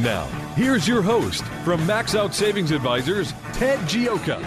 [0.00, 4.46] Now, here's your host from Max Out Savings Advisors, Ted Gioka.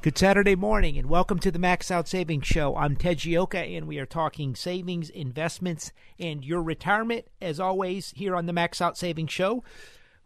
[0.00, 2.74] Good Saturday morning and welcome to the Max Out Savings Show.
[2.76, 7.26] I'm Ted Gioka and we are talking savings, investments, and your retirement.
[7.42, 9.62] As always, here on the Max Out Savings Show,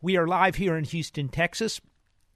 [0.00, 1.80] we are live here in Houston, Texas.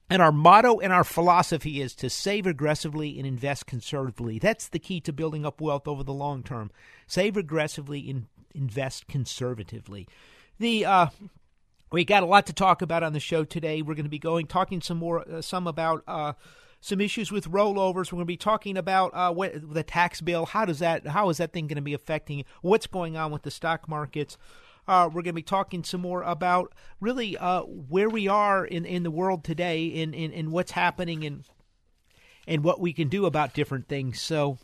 [0.09, 4.39] And our motto and our philosophy is to save aggressively and invest conservatively.
[4.39, 6.71] That's the key to building up wealth over the long term.
[7.09, 10.07] Save aggressively and invest conservatively.
[10.59, 11.07] The uh,
[11.91, 13.83] we got a lot to talk about on the show today.
[13.83, 16.35] We're going to be going talking some more uh, some about uh,
[16.81, 18.13] some issues with rollovers.
[18.13, 20.47] We're going to be talking about uh, what, the tax bill.
[20.47, 21.07] How does that?
[21.09, 24.39] How is that thing going to be affecting what's going on with the stock markets?
[24.89, 28.85] Uh, we're going to be talking some more about really uh, where we are in,
[28.85, 31.45] in the world today and in, in, what's happening and
[32.47, 34.21] and what we can do about different things.
[34.21, 34.59] So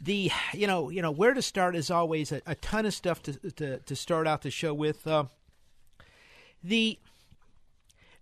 [0.00, 3.22] the you know you know where to start is always a, a ton of stuff
[3.22, 5.06] to, to, to start out the show with.
[5.06, 5.24] Uh,
[6.62, 6.98] the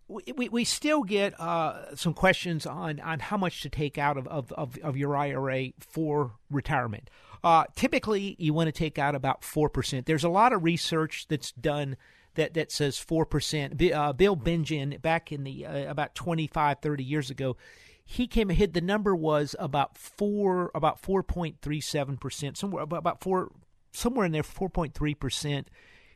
[0.08, 4.26] we, we still get uh, some questions on, on how much to take out of,
[4.28, 7.10] of, of, of your IRA for retirement.
[7.42, 10.04] Uh, typically, you want to take out about 4%.
[10.04, 11.96] There's a lot of research that's done
[12.34, 13.92] that, that says 4%.
[13.92, 17.56] Uh, Bill Bengen, back in the uh, about 25, 30 years ago,
[18.04, 18.72] he came ahead.
[18.72, 23.52] The number was about four, about 4.37%, somewhere about four,
[23.92, 25.64] somewhere in there, 4.3%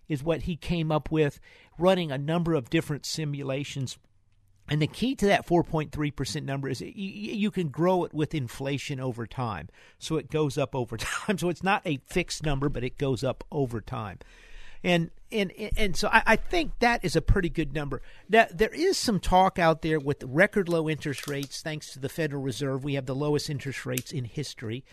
[0.09, 1.39] is what he came up with,
[1.79, 3.99] running a number of different simulations.
[4.69, 9.27] And the key to that 4.3% number is you, can grow it with inflation over
[9.27, 9.69] time.
[9.99, 11.37] So it goes up over time.
[11.39, 14.19] So it's not a fixed number, but it goes up over time.
[14.85, 18.03] And and and so I, I think that is a pretty good number.
[18.29, 22.09] Now there is some talk out there with record low interest rates, thanks to the
[22.09, 22.83] Federal Reserve.
[22.83, 24.85] We have the lowest interest rates in history.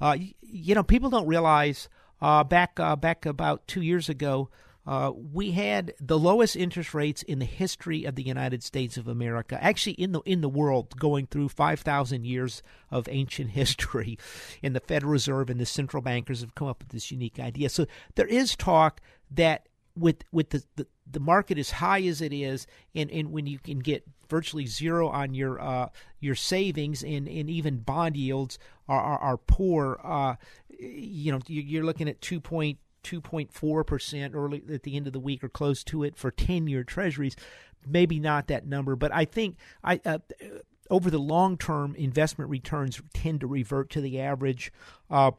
[0.00, 1.88] Uh, you, you know, people don't realize
[2.20, 4.50] uh, back uh, back about two years ago,
[4.88, 9.06] uh, we had the lowest interest rates in the history of the United States of
[9.06, 14.18] America, actually in the in the world, going through five thousand years of ancient history.
[14.62, 17.68] And the Federal Reserve and the central bankers have come up with this unique idea.
[17.68, 17.84] So
[18.14, 22.66] there is talk that with with the, the, the market as high as it is,
[22.94, 27.50] and, and when you can get virtually zero on your uh, your savings, and, and
[27.50, 30.00] even bond yields are are, are poor.
[30.02, 30.36] Uh,
[30.78, 35.42] you know, you're looking at two point 2.4% early at the end of the week
[35.42, 37.36] or close to it for 10-year treasuries.
[37.86, 40.18] Maybe not that number but i think i uh,
[40.90, 44.72] over the long term investment returns tend to revert to the average.
[45.10, 45.32] Uh,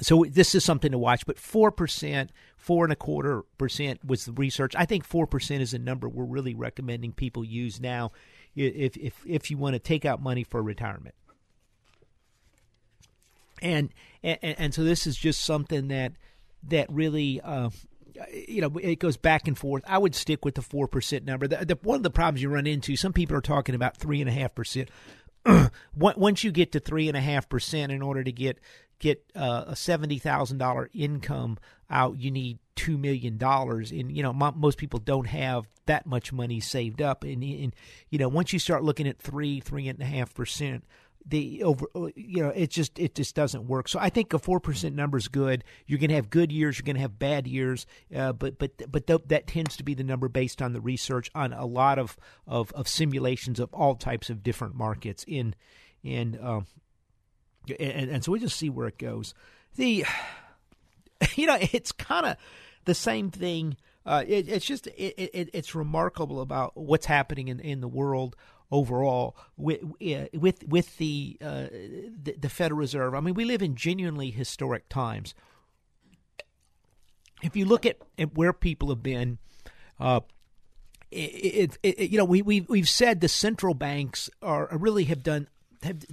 [0.00, 4.32] so this is something to watch but 4% four and a quarter percent was the
[4.32, 4.74] research.
[4.76, 8.12] I think 4% is a number we're really recommending people use now
[8.54, 11.14] if if if you want to take out money for retirement.
[13.62, 13.90] And,
[14.22, 16.12] and and so this is just something that
[16.68, 17.40] that really.
[17.40, 17.70] Uh,
[18.48, 19.82] you know, it goes back and forth.
[19.86, 21.46] I would stick with the four percent number.
[21.46, 24.22] The, the, one of the problems you run into, some people are talking about three
[24.22, 24.88] and a half percent.
[25.94, 28.58] Once you get to three and a half percent, in order to get
[28.98, 31.58] get uh, a seventy thousand dollar income
[31.90, 33.90] out, you need two million dollars.
[33.90, 37.24] And you know, most people don't have that much money saved up.
[37.24, 37.74] And, and
[38.10, 40.84] you know, once you start looking at three, three and a half percent,
[41.28, 43.88] the over you know it just it just doesn't work.
[43.88, 45.64] So i think a 4% number is good.
[45.86, 48.90] You're going to have good years you're going to have bad years uh, but but
[48.90, 51.98] but th- that tends to be the number based on the research on a lot
[51.98, 55.54] of of, of simulations of all types of different markets in
[56.02, 56.66] in um,
[57.80, 59.34] and, and so we just see where it goes.
[59.74, 60.04] The
[61.34, 62.36] you know it's kind of
[62.84, 63.76] the same thing
[64.06, 68.36] uh, it, it's just it, it, it's remarkable about what's happening in, in the world
[68.70, 69.80] overall with
[70.34, 71.66] with with the, uh,
[72.22, 73.14] the, the Federal Reserve.
[73.14, 75.34] I mean, we live in genuinely historic times.
[77.42, 79.38] if you look at, at where people have been,
[80.00, 80.20] uh,
[81.10, 85.22] it, it, it, you know, we we we've said the central banks are really have
[85.22, 85.48] done
[85.82, 86.04] have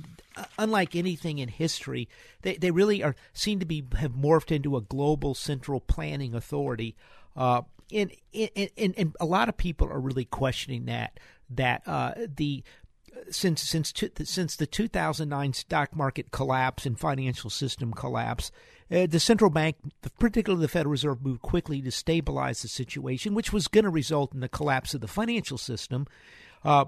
[0.58, 2.08] unlike anything in history,
[2.42, 6.96] they they really are seem to be have morphed into a global central planning authority.
[7.36, 11.20] Uh, and, and, and, and a lot of people are really questioning that
[11.58, 12.64] that uh, the
[13.30, 18.52] since since since the 2009 stock market collapse and financial system collapse,
[18.92, 19.78] uh, the central bank,
[20.20, 24.34] particularly the Federal Reserve, moved quickly to stabilize the situation, which was going to result
[24.34, 26.08] in the collapse of the financial system.
[26.64, 26.86] Uh,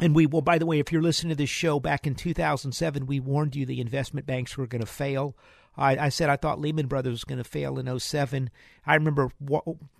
[0.00, 3.06] and we will, by the way, if you're listening to this show back in 2007,
[3.06, 5.36] we warned you the investment banks were going to fail.
[5.76, 8.50] I, I, said I thought Lehman Brothers was going to fail in 07.
[8.86, 9.30] I remember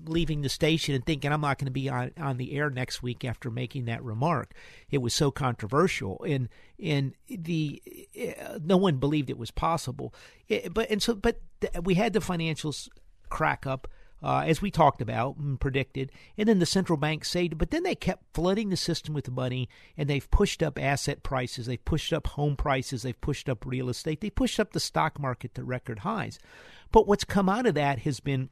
[0.04, 3.02] leaving the station and thinking I'm not going to be on, on the air next
[3.02, 4.52] week after making that remark.
[4.90, 6.48] It was so controversial, and
[6.82, 7.82] and the
[8.16, 10.14] uh, no one believed it was possible.
[10.48, 12.88] It, but and so but th- we had the financials
[13.28, 13.88] crack up
[14.24, 16.10] uh, as we talked about and predicted.
[16.38, 19.68] And then the central bank said, but then they kept flooding the system with money
[19.98, 23.90] and they've pushed up asset prices, they've pushed up home prices, they've pushed up real
[23.90, 26.38] estate, they pushed up the stock market to record highs.
[26.90, 28.48] But what's come out of that has been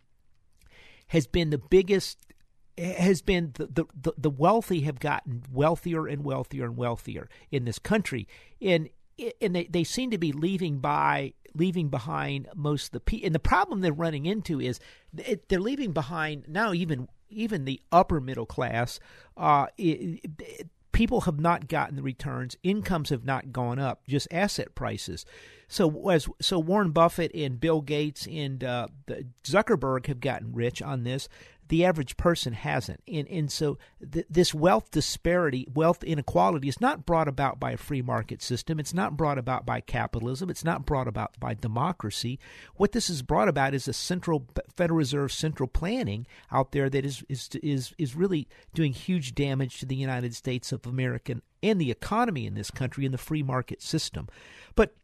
[1.08, 2.18] has been the biggest
[2.76, 7.78] has been the, the, the wealthy have gotten wealthier and wealthier and wealthier in this
[7.78, 8.28] country.
[8.60, 8.90] And
[9.40, 13.26] and they, they seem to be leaving by leaving behind most of the people.
[13.26, 14.80] And the problem they're running into is
[15.12, 19.00] they're leaving behind now even even the upper middle class.
[19.36, 22.56] Uh, it, it, people have not gotten the returns.
[22.62, 24.06] Incomes have not gone up.
[24.06, 25.24] Just asset prices.
[25.68, 28.88] So as so Warren Buffett and Bill Gates and uh,
[29.44, 31.28] Zuckerberg have gotten rich on this
[31.72, 33.02] the average person hasn't.
[33.08, 33.78] And, and so
[34.12, 38.78] th- this wealth disparity, wealth inequality is not brought about by a free market system.
[38.78, 40.50] It's not brought about by capitalism.
[40.50, 42.38] It's not brought about by democracy.
[42.74, 44.46] What this is brought about is a central
[44.76, 49.80] Federal Reserve central planning out there that is, is, is, is really doing huge damage
[49.80, 53.42] to the United States of America and the economy in this country and the free
[53.42, 54.28] market system.
[54.74, 54.94] But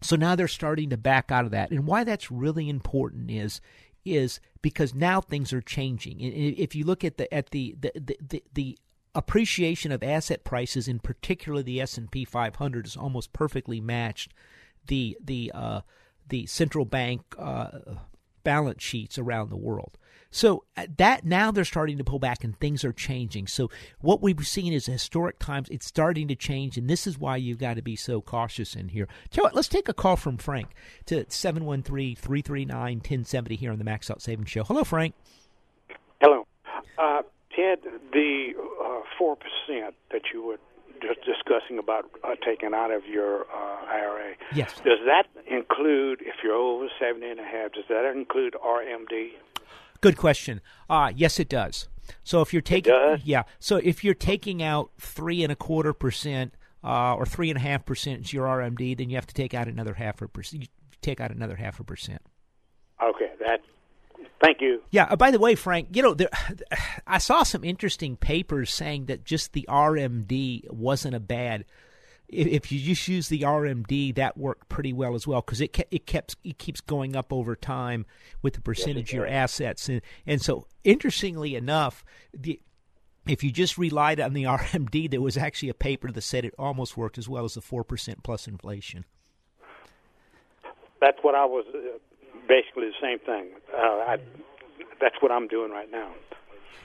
[0.00, 1.70] so now they're starting to back out of that.
[1.70, 3.60] And why that's really important is
[4.06, 6.22] is because now things are changing.
[6.22, 8.78] And if you look at the at the the, the, the, the
[9.14, 14.32] appreciation of asset prices, in particular the S and P 500, is almost perfectly matched
[14.86, 15.80] the the uh,
[16.28, 17.78] the central bank uh,
[18.44, 19.98] balance sheets around the world.
[20.30, 23.46] So uh, that now they're starting to pull back and things are changing.
[23.46, 23.70] So
[24.00, 25.68] what we've seen is historic times.
[25.70, 28.88] It's starting to change, and this is why you've got to be so cautious in
[28.88, 29.08] here.
[29.30, 30.70] Tell what, let's take a call from Frank
[31.06, 34.64] to 713-339-1070 here on the Max Out Savings Show.
[34.64, 35.14] Hello, Frank.
[36.20, 36.46] Hello.
[36.98, 37.22] Uh,
[37.54, 37.78] Ted,
[38.12, 38.52] the
[38.82, 39.36] uh, 4%
[40.10, 40.58] that you were
[41.00, 44.34] just discussing about uh, taking out of your uh, IRA.
[44.54, 44.74] Yes.
[44.84, 49.30] Does that include, if you're over 70 and a half, does that include RMD?
[50.00, 50.60] Good question.
[50.88, 51.88] Uh, yes, it does.
[52.22, 52.94] So if you're taking,
[53.24, 56.54] yeah, so if you're taking out three and a quarter percent
[56.84, 59.54] uh, or three and a half percent is your RMD, then you have to take
[59.54, 60.68] out another half a percent.
[61.02, 62.22] Take out another half a percent.
[63.02, 63.60] Okay, that.
[64.42, 64.82] Thank you.
[64.90, 65.06] Yeah.
[65.10, 66.28] Uh, by the way, Frank, you know, there,
[67.06, 71.64] I saw some interesting papers saying that just the RMD wasn't a bad
[72.28, 75.88] if you just use the RMD, that worked pretty well as well because it ke-
[75.90, 78.06] it kept it keeps going up over time
[78.42, 82.04] with the percentage yes, of your assets, and and so interestingly enough,
[82.34, 82.60] the
[83.26, 86.54] if you just relied on the RMD, there was actually a paper that said it
[86.58, 89.04] almost worked as well as the four percent plus inflation.
[91.00, 91.98] That's what I was uh,
[92.48, 93.50] basically the same thing.
[93.72, 94.16] Uh, I,
[95.00, 96.12] that's what I'm doing right now.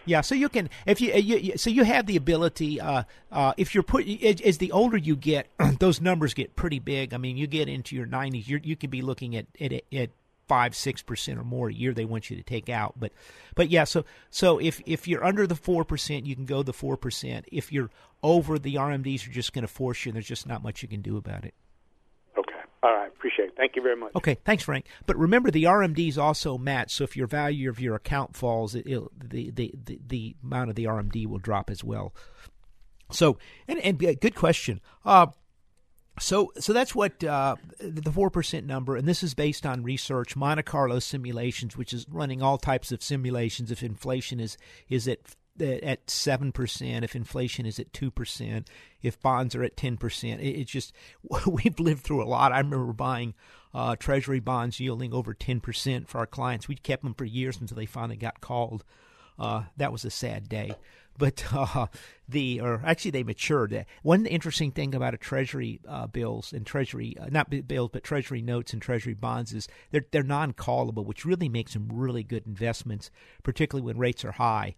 [0.06, 2.82] Yeah, so you can if you, you so you have the ability.
[2.82, 5.48] Uh, uh, if you're put as the older you get,
[5.80, 7.14] those numbers get pretty big.
[7.14, 10.10] I mean, you get into your 90s, you you could be looking at at, at
[10.48, 12.96] five six percent or more a year they want you to take out.
[13.00, 13.14] But
[13.56, 16.74] but yeah, so so if if you're under the four percent, you can go the
[16.74, 17.46] four percent.
[17.52, 17.90] If you're
[18.22, 20.90] over the RMDs, are just going to force you, and there's just not much you
[20.90, 21.54] can do about it.
[22.84, 23.56] All right, appreciate it.
[23.56, 24.12] Thank you very much.
[24.16, 24.88] Okay, thanks, Frank.
[25.06, 26.96] But remember, the RMDs also match.
[26.96, 30.76] So if your value of your account falls, it, the, the the the amount of
[30.76, 32.14] the RMD will drop as well.
[33.12, 34.82] So, and and good question.
[35.06, 35.28] Uh,
[36.20, 40.36] so, so that's what uh, the four percent number, and this is based on research,
[40.36, 43.72] Monte Carlo simulations, which is running all types of simulations.
[43.72, 44.58] If inflation is
[44.90, 45.20] is at
[45.60, 48.70] at seven percent, if inflation is at two percent,
[49.02, 50.94] if bonds are at ten percent, it's just
[51.46, 52.52] we've lived through a lot.
[52.52, 53.34] I remember buying
[53.74, 56.68] uh, Treasury bonds yielding over ten percent for our clients.
[56.68, 58.84] We kept them for years until they finally got called.
[59.40, 60.76] Uh, that was a sad day.
[61.18, 61.88] But uh,
[62.28, 63.86] the or actually they matured.
[64.04, 68.42] One interesting thing about a Treasury uh, bills and Treasury uh, not bills but Treasury
[68.42, 72.48] notes and Treasury bonds is they're they're non callable, which really makes them really good
[72.48, 73.12] investments,
[73.44, 74.76] particularly when rates are high.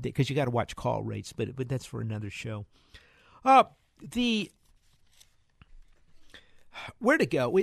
[0.00, 2.66] Because uh, you got to watch call rates, but but that's for another show.
[3.44, 3.64] Uh,
[4.00, 4.50] the
[7.00, 7.58] where to go?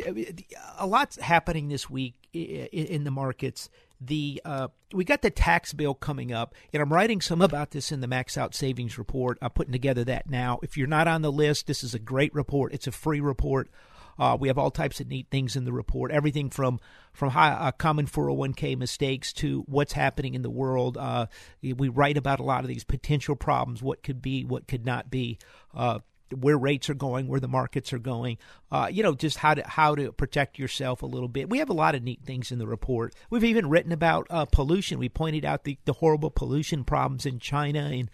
[0.77, 5.93] A lot's happening this week in the markets the uh, we got the tax bill
[5.93, 9.37] coming up, and I'm writing some about this in the Max Out Savings report.
[9.41, 10.59] I'm putting together that now.
[10.61, 12.73] If you're not on the list, this is a great report.
[12.73, 13.69] It's a free report.
[14.19, 16.11] Uh, we have all types of neat things in the report.
[16.11, 16.79] Everything from
[17.13, 20.97] from high, uh, common 401k mistakes to what's happening in the world.
[20.97, 21.27] Uh,
[21.61, 25.09] we write about a lot of these potential problems, what could be, what could not
[25.09, 25.37] be.
[26.35, 28.37] Where rates are going, where the markets are going,
[28.71, 31.49] uh, you know, just how to how to protect yourself a little bit.
[31.49, 33.15] We have a lot of neat things in the report.
[33.29, 34.99] We've even written about uh, pollution.
[34.99, 38.09] We pointed out the, the horrible pollution problems in China and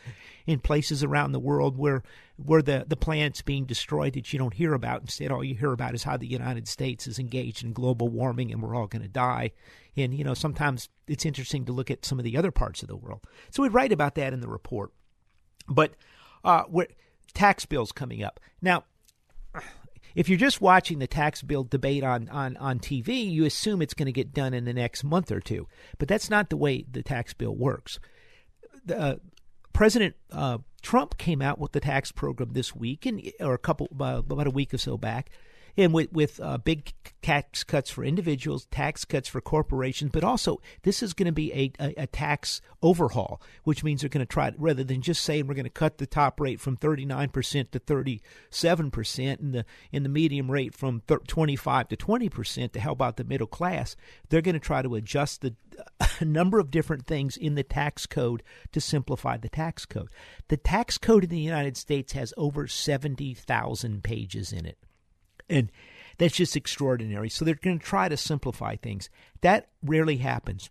[0.46, 2.04] in places around the world where
[2.38, 5.02] where the the planet's being destroyed that you don't hear about.
[5.02, 8.52] Instead, all you hear about is how the United States is engaged in global warming
[8.52, 9.52] and we're all going to die.
[9.96, 12.90] And you know, sometimes it's interesting to look at some of the other parts of
[12.90, 13.22] the world.
[13.50, 14.92] So we write about that in the report,
[15.68, 15.94] but.
[16.46, 16.88] Uh, we're,
[17.34, 18.40] tax bills coming up.
[18.62, 18.84] Now,
[20.16, 23.94] if you're just watching the tax bill debate on, on, on TV, you assume it's
[23.94, 25.68] going to get done in the next month or two.
[25.98, 28.00] But that's not the way the tax bill works.
[28.86, 29.16] The, uh,
[29.74, 33.88] President uh, Trump came out with the tax program this week, and or a couple
[34.00, 35.32] uh, about a week or so back,
[35.78, 40.60] and with with uh, big tax cuts for individuals, tax cuts for corporations, but also
[40.84, 44.32] this is going to be a, a, a, tax overhaul, which means they're going to
[44.32, 47.72] try rather than just saying we're going to cut the top rate from 39 percent
[47.72, 52.80] to 37 percent, and the in the medium rate from 25 to 20 percent to
[52.80, 53.96] help out the middle class.
[54.30, 55.56] They're going to try to adjust the
[56.20, 60.10] a number of different things in the tax code to simplify the tax code.
[60.50, 64.78] The tax code in the United States has over 70,000 pages in it.
[65.50, 65.72] And
[66.18, 67.30] that's just extraordinary.
[67.30, 69.10] So they're going to try to simplify things.
[69.42, 70.70] That rarely happens.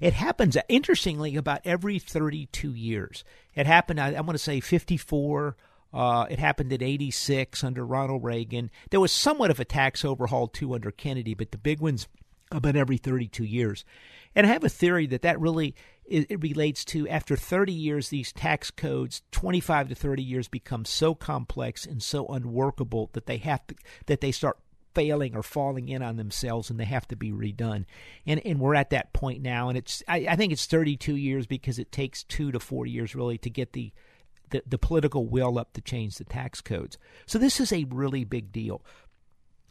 [0.00, 3.24] It happens, interestingly, about every 32 years.
[3.54, 5.56] It happened, I, I want to say 54.
[5.92, 8.70] Uh, it happened in 86 under Ronald Reagan.
[8.90, 12.08] There was somewhat of a tax overhaul, too, under Kennedy, but the big ones
[12.50, 13.84] about every 32 years.
[14.34, 15.74] And I have a theory that that really
[16.08, 21.14] it, relates to after 30 years, these tax codes, 25 to 30 years, become so
[21.14, 23.74] complex and so unworkable that they have to,
[24.06, 24.58] that they start
[24.94, 27.84] failing or falling in on themselves and they have to be redone.
[28.24, 29.68] And and we're at that point now.
[29.68, 33.14] And it's I, I think it's 32 years because it takes two to four years
[33.14, 33.92] really to get the
[34.50, 36.96] the, the political will up to change the tax codes.
[37.26, 38.82] So this is a really big deal.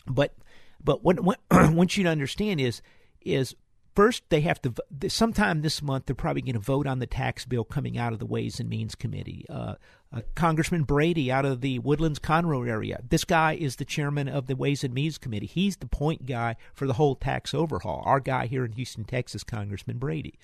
[0.06, 0.36] But
[0.84, 2.82] but what, what want you to understand is
[3.22, 3.56] is
[3.96, 4.74] First, they have to,
[5.08, 8.20] sometime this month, they're probably going to vote on the tax bill coming out of
[8.20, 9.46] the Ways and Means Committee.
[9.50, 9.76] Uh,
[10.12, 13.00] uh, Congressman Brady out of the Woodlands Conroe area.
[13.08, 15.46] This guy is the chairman of the Ways and Means Committee.
[15.46, 18.04] He's the point guy for the whole tax overhaul.
[18.06, 20.38] Our guy here in Houston, Texas, Congressman Brady.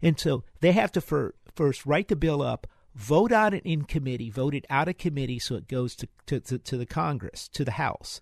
[0.00, 4.30] And so they have to first write the bill up, vote on it in committee,
[4.30, 7.64] vote it out of committee so it goes to, to, to, to the Congress, to
[7.64, 8.20] the House.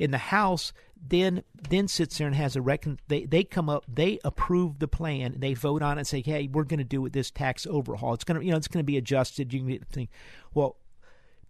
[0.00, 0.72] In the House,
[1.08, 2.98] then then sits there and has a recon.
[3.08, 6.48] They they come up, they approve the plan, they vote on it, and say, hey,
[6.50, 8.14] we're going to do with this tax overhaul.
[8.14, 9.52] It's going to you know it's going to be adjusted.
[9.52, 10.08] You can get thing.
[10.54, 10.76] Well,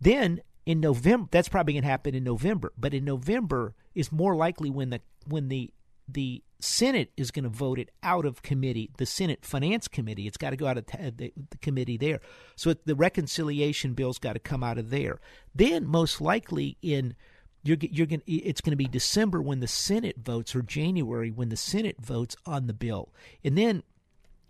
[0.00, 2.72] then in November, that's probably going to happen in November.
[2.76, 5.72] But in November is more likely when the when the
[6.08, 10.26] the Senate is going to vote it out of committee, the Senate Finance Committee.
[10.26, 12.20] It's got to go out of t- the, the, committee there.
[12.56, 15.20] So the reconciliation bill's got to come out of there.
[15.54, 17.14] Then, most likely in
[17.62, 21.50] you're, you're going it's going to be December when the Senate votes or January when
[21.50, 23.10] the Senate votes on the bill.
[23.44, 23.82] And then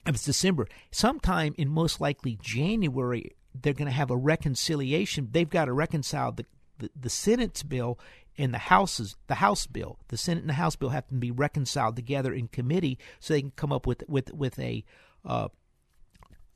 [0.06, 5.28] if it's December, sometime in most likely January, they're going to have a reconciliation.
[5.32, 6.46] They've got to reconcile the,
[6.78, 7.98] the, the Senate's bill
[8.38, 9.98] and the House's the House bill.
[10.08, 13.42] The Senate and the House bill have to be reconciled together in committee so they
[13.42, 14.84] can come up with with with a
[15.24, 15.48] uh,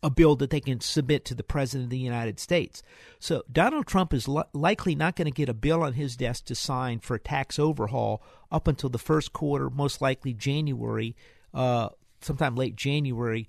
[0.05, 2.83] a bill that they can submit to the President of the United States.
[3.19, 6.45] So Donald Trump is li- likely not going to get a bill on his desk
[6.45, 11.17] to sign for a tax overhaul up until the first quarter, most likely January,
[11.55, 11.89] uh,
[12.21, 13.49] sometime late January.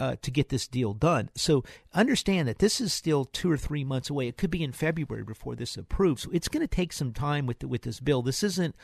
[0.00, 1.28] Uh, to get this deal done.
[1.34, 4.28] So understand that this is still two or three months away.
[4.28, 6.20] It could be in February before this is approved.
[6.20, 8.22] So it's going to take some time with the, with this bill.
[8.22, 8.76] This isn't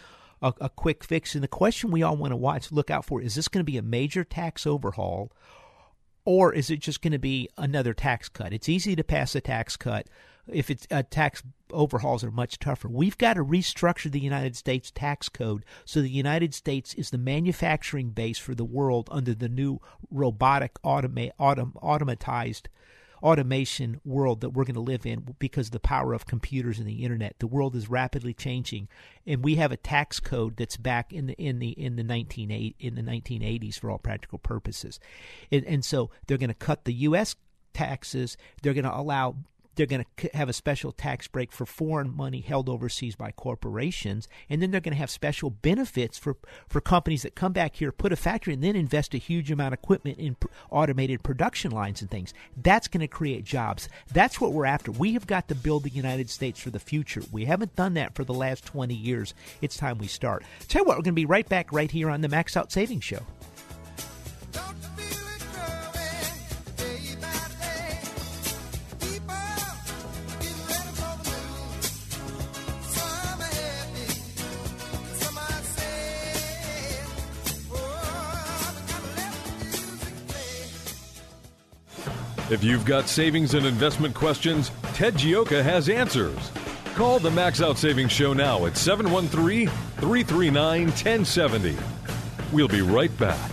[0.42, 1.36] a, a quick fix.
[1.36, 3.70] And the question we all want to watch, look out for, is this going to
[3.70, 5.30] be a major tax overhaul,
[6.24, 8.52] or is it just going to be another tax cut?
[8.52, 10.08] It's easy to pass a tax cut
[10.48, 12.88] if it's uh, tax overhauls are much tougher.
[12.88, 17.18] We've got to restructure the United States tax code so the United States is the
[17.18, 22.66] manufacturing base for the world under the new robotic automa- autom- automatized
[23.24, 26.86] automation world that we're going to live in because of the power of computers and
[26.86, 27.34] the internet.
[27.38, 28.88] The world is rapidly changing,
[29.26, 32.50] and we have a tax code that's back in the in the in the nineteen
[32.78, 35.00] in the nineteen eighties for all practical purposes,
[35.50, 37.34] and, and so they're going to cut the U.S.
[37.72, 38.36] taxes.
[38.62, 39.36] They're going to allow
[39.74, 44.28] they're going to have a special tax break for foreign money held overseas by corporations,
[44.48, 46.36] and then they're going to have special benefits for,
[46.68, 49.74] for companies that come back here, put a factory, and then invest a huge amount
[49.74, 50.36] of equipment in
[50.70, 52.34] automated production lines and things.
[52.56, 53.88] That's going to create jobs.
[54.12, 54.92] That's what we're after.
[54.92, 57.22] We have got to build the United States for the future.
[57.32, 59.34] We haven't done that for the last 20 years.
[59.60, 60.44] It's time we start.
[60.68, 62.72] Tell you what, we're going to be right back right here on the Max Out
[62.72, 63.20] Savings Show.
[82.50, 86.52] If you've got savings and investment questions, Ted Gioka has answers.
[86.94, 91.74] Call the Max Out Savings Show now at 713 339 1070.
[92.52, 93.50] We'll be right back.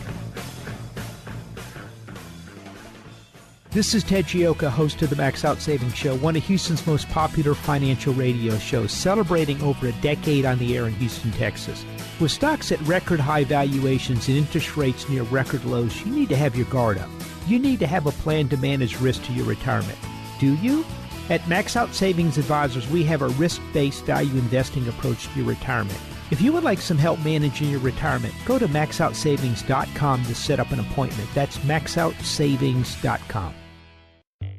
[3.70, 7.08] This is Ted Gioka, host of the Max Out Savings Show, one of Houston's most
[7.08, 11.86] popular financial radio shows, celebrating over a decade on the air in Houston, Texas.
[12.20, 16.36] With stocks at record high valuations and interest rates near record lows, you need to
[16.36, 17.10] have your guard up.
[17.48, 19.98] You need to have a plan to manage risk to your retirement.
[20.40, 20.86] Do you?
[21.30, 25.48] At Max Out Savings Advisors, we have a risk based value investing approach to your
[25.48, 26.00] retirement.
[26.32, 30.72] If you would like some help managing your retirement, go to maxoutsavings.com to set up
[30.72, 31.30] an appointment.
[31.34, 33.56] That's maxoutsavings.com.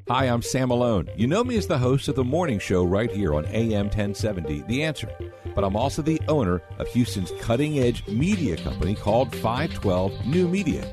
[0.08, 1.08] Hi, I'm Sam Malone.
[1.16, 4.62] You know me as the host of the morning show right here on AM 1070,
[4.62, 5.08] The Answer.
[5.54, 10.92] But I'm also the owner of Houston's cutting edge media company called 512 New Media.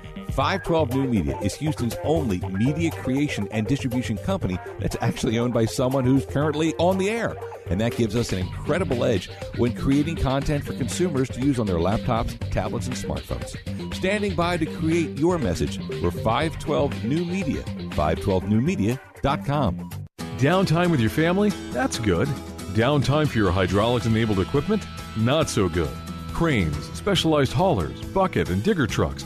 [0.31, 5.65] 512 New Media is Houston's only media creation and distribution company that's actually owned by
[5.65, 7.35] someone who's currently on the air.
[7.69, 11.67] And that gives us an incredible edge when creating content for consumers to use on
[11.67, 13.55] their laptops, tablets, and smartphones.
[13.93, 19.89] Standing by to create your message, we're 512 New Media, 512newmedia.com.
[20.37, 21.49] Downtime with your family?
[21.71, 22.27] That's good.
[22.73, 24.87] Downtime for your hydraulics enabled equipment?
[25.17, 25.91] Not so good.
[26.33, 29.25] Cranes, specialized haulers, bucket, and digger trucks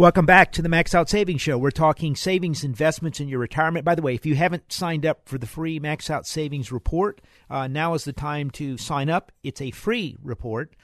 [0.00, 1.58] Welcome back to the Max Out Savings Show.
[1.58, 3.84] We're talking savings investments in your retirement.
[3.84, 7.20] By the way, if you haven't signed up for the free Max Out Savings Report,
[7.50, 9.30] uh, now is the time to sign up.
[9.42, 10.74] It's a free report.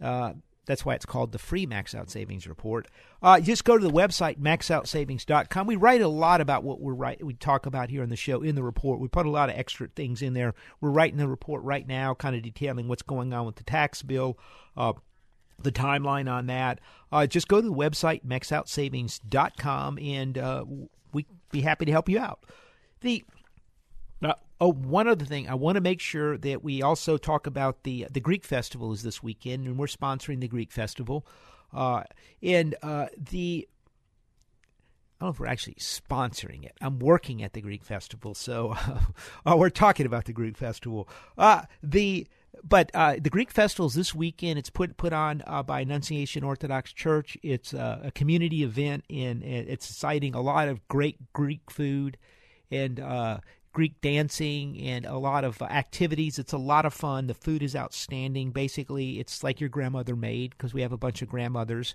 [0.00, 0.34] Uh,
[0.66, 2.86] that's why it's called the free Max Out Savings Report.
[3.20, 5.66] Uh, just go to the website maxoutsavings.com.
[5.66, 7.20] We write a lot about what we're right.
[7.24, 9.00] We talk about here on the show in the report.
[9.00, 10.54] We put a lot of extra things in there.
[10.80, 14.04] We're writing the report right now, kind of detailing what's going on with the tax
[14.04, 14.38] bill.
[14.76, 14.92] Uh,
[15.62, 16.80] the timeline on that,
[17.12, 20.64] uh, just go to the website, maxoutsavings.com, and uh,
[21.12, 22.44] we'd be happy to help you out.
[23.00, 23.24] The
[24.22, 27.82] uh, oh, one other thing, I want to make sure that we also talk about
[27.84, 31.26] the the Greek festival is this weekend, and we're sponsoring the Greek festival,
[31.72, 32.04] uh,
[32.42, 33.66] and uh, the
[35.20, 36.72] I don't know if we're actually sponsoring it.
[36.80, 38.74] I'm working at the Greek festival, so
[39.46, 41.08] uh, we're talking about the Greek festival.
[41.82, 42.26] The
[42.62, 44.58] but uh, the Greek festivals this weekend.
[44.58, 47.36] It's put put on uh, by Annunciation Orthodox Church.
[47.42, 52.16] It's uh, a community event, and, it's citing a lot of great Greek food
[52.70, 53.38] and uh,
[53.72, 56.38] Greek dancing and a lot of activities.
[56.38, 57.26] It's a lot of fun.
[57.26, 58.50] The food is outstanding.
[58.50, 61.94] Basically, it's like your grandmother made because we have a bunch of grandmothers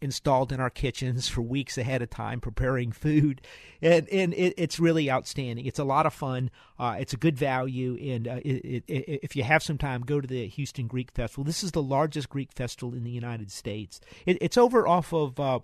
[0.00, 3.40] installed in our kitchens for weeks ahead of time, preparing food,
[3.82, 5.66] and and it, it's really outstanding.
[5.66, 6.50] It's a lot of fun.
[6.78, 10.20] Uh, it's a good value, and uh, it, it, if you have some time, go
[10.20, 11.44] to the Houston Greek Festival.
[11.44, 14.00] This is the largest Greek festival in the United States.
[14.26, 15.38] it's over off of.
[15.38, 15.60] Uh,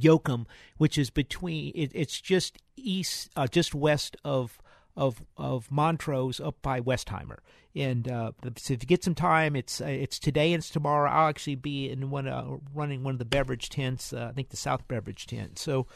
[0.00, 0.46] Yoakum,
[0.76, 4.58] which is between it's just east, uh, just west of
[4.96, 7.38] of of Montrose up by Westheimer.
[7.76, 11.10] And uh, so if you get some time, it's uh, it's today and it's tomorrow.
[11.10, 14.12] I'll actually be in one uh, running one of the beverage tents.
[14.12, 15.58] Uh, I think the South Beverage tent.
[15.58, 15.86] So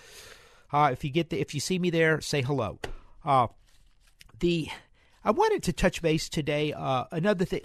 [0.72, 2.80] uh, if you get the, if you see me there, say hello.
[3.24, 3.46] Uh,
[4.40, 4.68] the
[5.24, 6.72] I wanted to touch base today.
[6.76, 7.60] another thing,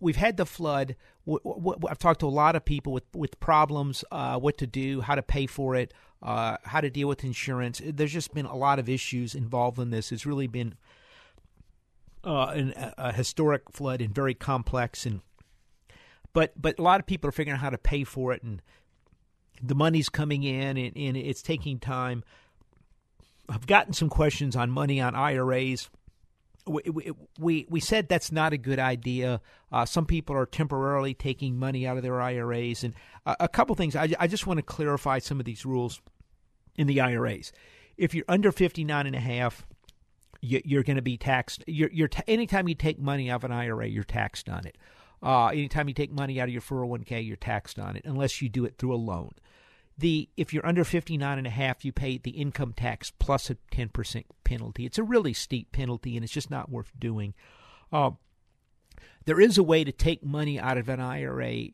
[0.00, 0.96] we've had the flood.
[1.28, 5.22] I've talked to a lot of people with with problems, what to do, how to
[5.22, 5.92] pay for it
[6.22, 7.80] uh, how to deal with insurance.
[7.84, 10.12] There's just been a lot of issues involved in this.
[10.12, 10.74] It's really been
[12.24, 15.06] uh, an, a historic flood and very complex.
[15.06, 15.20] And
[16.32, 18.60] but but a lot of people are figuring out how to pay for it, and
[19.62, 22.24] the money's coming in, and, and it's taking time.
[23.48, 25.88] I've gotten some questions on money on IRAs.
[26.66, 29.40] We, we, we said that's not a good idea.
[29.70, 33.74] Uh, some people are temporarily taking money out of their IRAs, and uh, a couple
[33.76, 33.94] things.
[33.94, 36.00] I, I just want to clarify some of these rules
[36.76, 37.52] in the IRAs.
[37.96, 39.66] If you're under 59 and a half,
[40.40, 41.64] you, are going to be taxed.
[41.66, 44.76] You're, you're anytime you take money out of an IRA, you're taxed on it.
[45.22, 48.48] Uh, anytime you take money out of your 401k, you're taxed on it, unless you
[48.48, 49.32] do it through a loan.
[49.98, 53.56] The if you're under 59 and a half, you pay the income tax plus a
[53.72, 54.84] 10% penalty.
[54.84, 57.34] It's a really steep penalty, and it's just not worth doing.
[57.92, 58.10] Uh,
[59.24, 61.68] there is a way to take money out of an IRA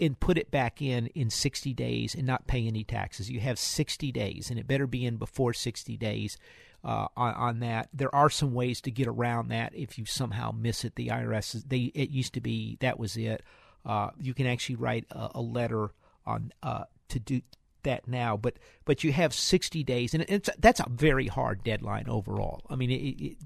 [0.00, 3.30] and put it back in in 60 days and not pay any taxes.
[3.30, 6.36] You have 60 days, and it better be in before 60 days
[6.82, 7.88] uh, on, on, that.
[7.92, 10.96] There are some ways to get around that if you somehow miss it.
[10.96, 13.42] The IRS, they it used to be that was it.
[13.84, 15.90] Uh, you can actually write a, a letter
[16.26, 17.40] on uh, to do
[17.84, 22.08] that now, but but you have 60 days, and it's that's a very hard deadline
[22.08, 22.62] overall.
[22.68, 23.36] I mean, it, it,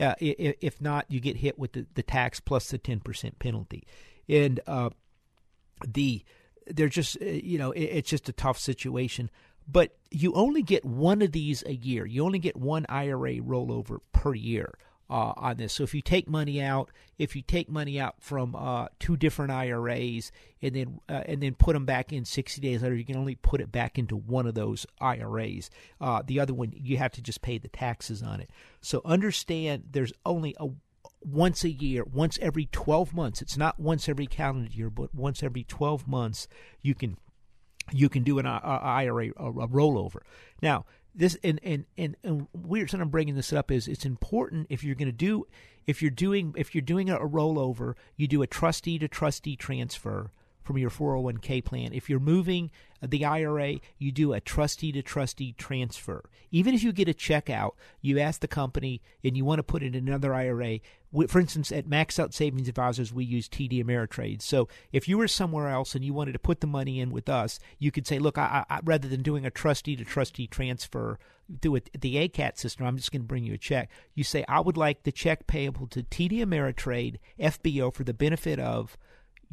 [0.00, 3.86] uh, if not, you get hit with the, the tax plus the 10% penalty,
[4.28, 4.90] and uh,
[5.86, 6.22] the
[6.66, 9.30] they're just uh, you know it, it's just a tough situation.
[9.66, 12.04] But you only get one of these a year.
[12.04, 14.74] You only get one ira rollover per year
[15.10, 18.54] uh, on this so if you take money out if you take money out from
[18.56, 22.82] uh, two different iras and then uh, and then put them back in 60 days
[22.82, 26.54] later you can only put it back into one of those iras uh, the other
[26.54, 30.68] one you have to just pay the taxes on it so understand there's only a
[31.24, 33.40] once a year, once every 12 months.
[33.40, 36.46] It's not once every calendar year, but once every 12 months,
[36.82, 37.16] you can
[37.92, 40.20] you can do an IRA a, a rollover.
[40.62, 44.66] Now, this and and and, and weird reason I'm bringing this up is it's important
[44.70, 45.46] if you're going to do
[45.86, 49.56] if you're doing if you're doing a, a rollover, you do a trustee to trustee
[49.56, 50.30] transfer
[50.64, 51.92] from your 401k plan.
[51.92, 52.70] If you're moving
[53.02, 56.24] the IRA, you do a trustee to trustee transfer.
[56.50, 59.62] Even if you get a check out, you ask the company and you want to
[59.62, 60.80] put it in another IRA.
[61.28, 64.40] For instance, at Max Out Savings Advisors, we use TD Ameritrade.
[64.40, 67.28] So if you were somewhere else and you wanted to put the money in with
[67.28, 71.18] us, you could say, look, I, I, rather than doing a trustee to trustee transfer
[71.60, 73.90] through the ACAT system, I'm just going to bring you a check.
[74.14, 78.58] You say, I would like the check payable to TD Ameritrade, FBO, for the benefit
[78.58, 78.96] of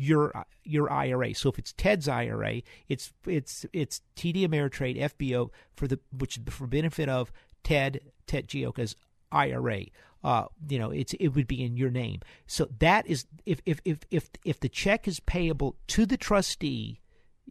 [0.02, 1.34] your your IRA.
[1.36, 6.66] So if it's Ted's IRA, it's it's it's TD Ameritrade FBO for the which for
[6.68, 7.32] benefit of
[7.64, 8.96] Ted Ted Gioka's
[9.32, 9.86] IRA.
[10.24, 12.22] Uh, you know, it's it would be in your name.
[12.48, 17.00] So that is if if if if if the check is payable to the trustee,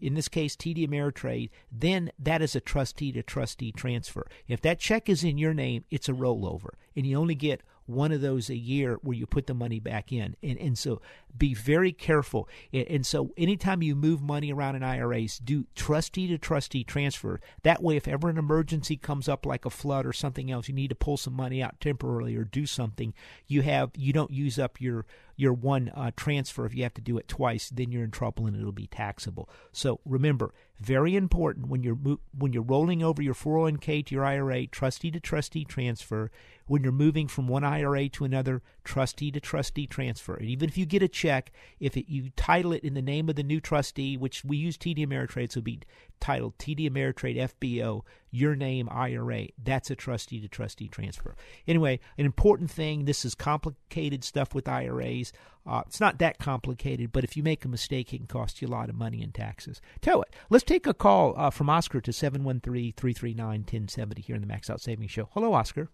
[0.01, 4.27] in this case TD Ameritrade, then that is a trustee to trustee transfer.
[4.49, 8.13] If that check is in your name, it's a rollover, and you only get one
[8.13, 10.37] of those a year where you put the money back in.
[10.43, 11.03] And, and so
[11.37, 12.49] be very careful.
[12.73, 17.41] And, so anytime you move money around in IRAs, do trustee to trustee transfer.
[17.63, 20.75] That way, if ever an emergency comes up like a flood or something else, you
[20.75, 23.15] need to pull some money out temporarily or do something,
[23.47, 25.07] you have you don't use up your
[25.41, 26.67] your one uh, transfer.
[26.67, 29.49] If you have to do it twice, then you're in trouble and it'll be taxable.
[29.73, 31.99] So remember, very important when you're
[32.37, 36.31] when you're rolling over your 401k to your IRA, trustee to trustee transfer.
[36.67, 40.35] When you're moving from one IRA to another, trustee to trustee transfer.
[40.35, 43.29] And even if you get a check, if it, you title it in the name
[43.29, 45.81] of the new trustee, which we use TD Ameritrade, so it'll be
[46.19, 49.49] titled TD Ameritrade FBO, your name IRA.
[49.63, 51.37] That's a trustee to trustee transfer.
[51.67, 53.05] Anyway, an important thing.
[53.05, 55.33] This is complicated stuff with IRAs.
[55.67, 58.69] Uh, it's not that complicated, but if you make a mistake, it can cost you
[58.69, 59.81] a lot of money in taxes.
[60.01, 60.35] Tell it.
[60.49, 64.71] Let's take a call uh, from Oscar to 713 339 1070 here in the Max
[64.71, 65.29] Out Savings Show.
[65.33, 65.89] Hello, Oscar.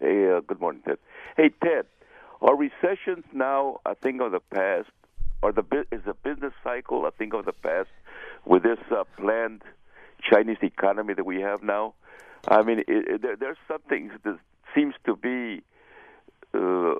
[0.00, 0.98] Hey, uh, good morning, Ted.
[1.36, 1.86] Hey, Ted,
[2.42, 4.88] are recessions now a thing of the past?
[5.42, 7.88] Or the is the business cycle a thing of the past?
[8.46, 9.62] with this uh, planned
[10.22, 11.94] Chinese economy that we have now.
[12.48, 14.38] I mean, it, it, there, there's something that
[14.74, 15.62] seems to be
[16.54, 16.94] uh,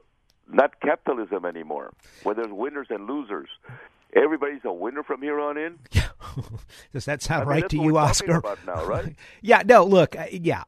[0.53, 1.92] not capitalism anymore,
[2.25, 3.49] where there's winners and losers.
[4.14, 5.79] Everybody's a winner from here on in.
[6.92, 8.42] Does that sound I mean, right to you, Oscar?
[8.66, 9.14] now, right?
[9.42, 9.62] yeah.
[9.64, 9.85] No.
[9.85, 10.16] Look.
[10.16, 10.64] uh, Yeah.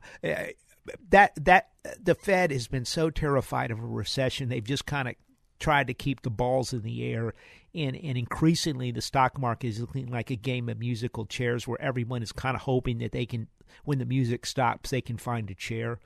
[1.11, 1.71] That that
[2.01, 5.15] the Fed has been so terrified of a recession, they've just kind of
[5.59, 7.35] tried to keep the balls in the air.
[7.75, 11.81] And, and increasingly, the stock market is looking like a game of musical chairs where
[11.81, 13.49] everyone is kind of hoping that they can,
[13.85, 16.01] when the music stops, they can find a chair.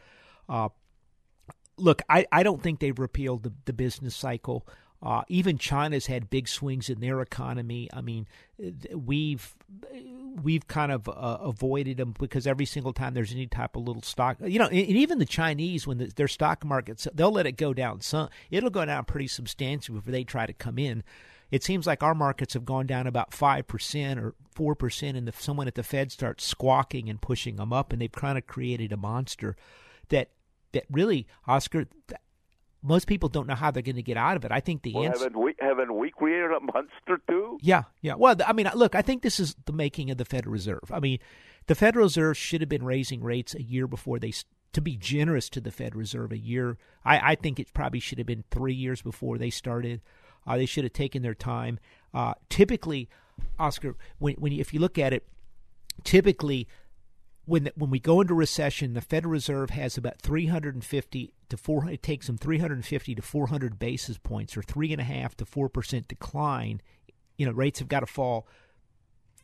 [0.49, 0.71] Uh,
[1.77, 4.67] look, I, I don't think they've repealed the, the business cycle.
[5.03, 7.89] Uh, even China's had big swings in their economy.
[7.93, 8.29] I mean,
[8.95, 9.55] we've
[10.43, 14.03] we've kind of uh, avoided them because every single time there's any type of little
[14.03, 17.57] stock, you know, and, even the Chinese when the, their stock markets, they'll let it
[17.57, 18.29] go down some.
[18.51, 21.03] It'll go down pretty substantially before they try to come in.
[21.51, 25.29] It seems like our markets have gone down about five percent or four percent, and
[25.29, 28.47] if someone at the Fed starts squawking and pushing them up, and they've kind of
[28.47, 29.57] created a monster
[30.11, 30.31] that
[30.73, 31.87] that really, Oscar,
[32.83, 34.51] most people don't know how they're going to get out of it.
[34.53, 35.25] I think the Well, answer.
[35.25, 37.59] haven't we haven't we created a monster too?
[37.63, 38.15] Yeah, yeah.
[38.15, 40.91] Well, I mean, look, I think this is the making of the Federal Reserve.
[40.91, 41.19] I mean,
[41.67, 44.33] the Federal Reserve should have been raising rates a year before they.
[44.73, 46.79] To be generous to the Federal Reserve, a year.
[47.05, 50.01] I, I think it probably should have been three years before they started.
[50.47, 51.79] Uh, they should have taken their time.
[52.15, 53.11] Uh, typically,
[53.59, 55.29] Oscar, when when you, if you look at it,
[56.05, 56.67] typically
[57.45, 61.91] when when we go into recession, the Federal Reserve has about 350 to 4.
[61.91, 65.69] It takes them 350 to 400 basis points, or three and a half to four
[65.69, 66.81] percent decline.
[67.37, 68.47] You know, rates have got to fall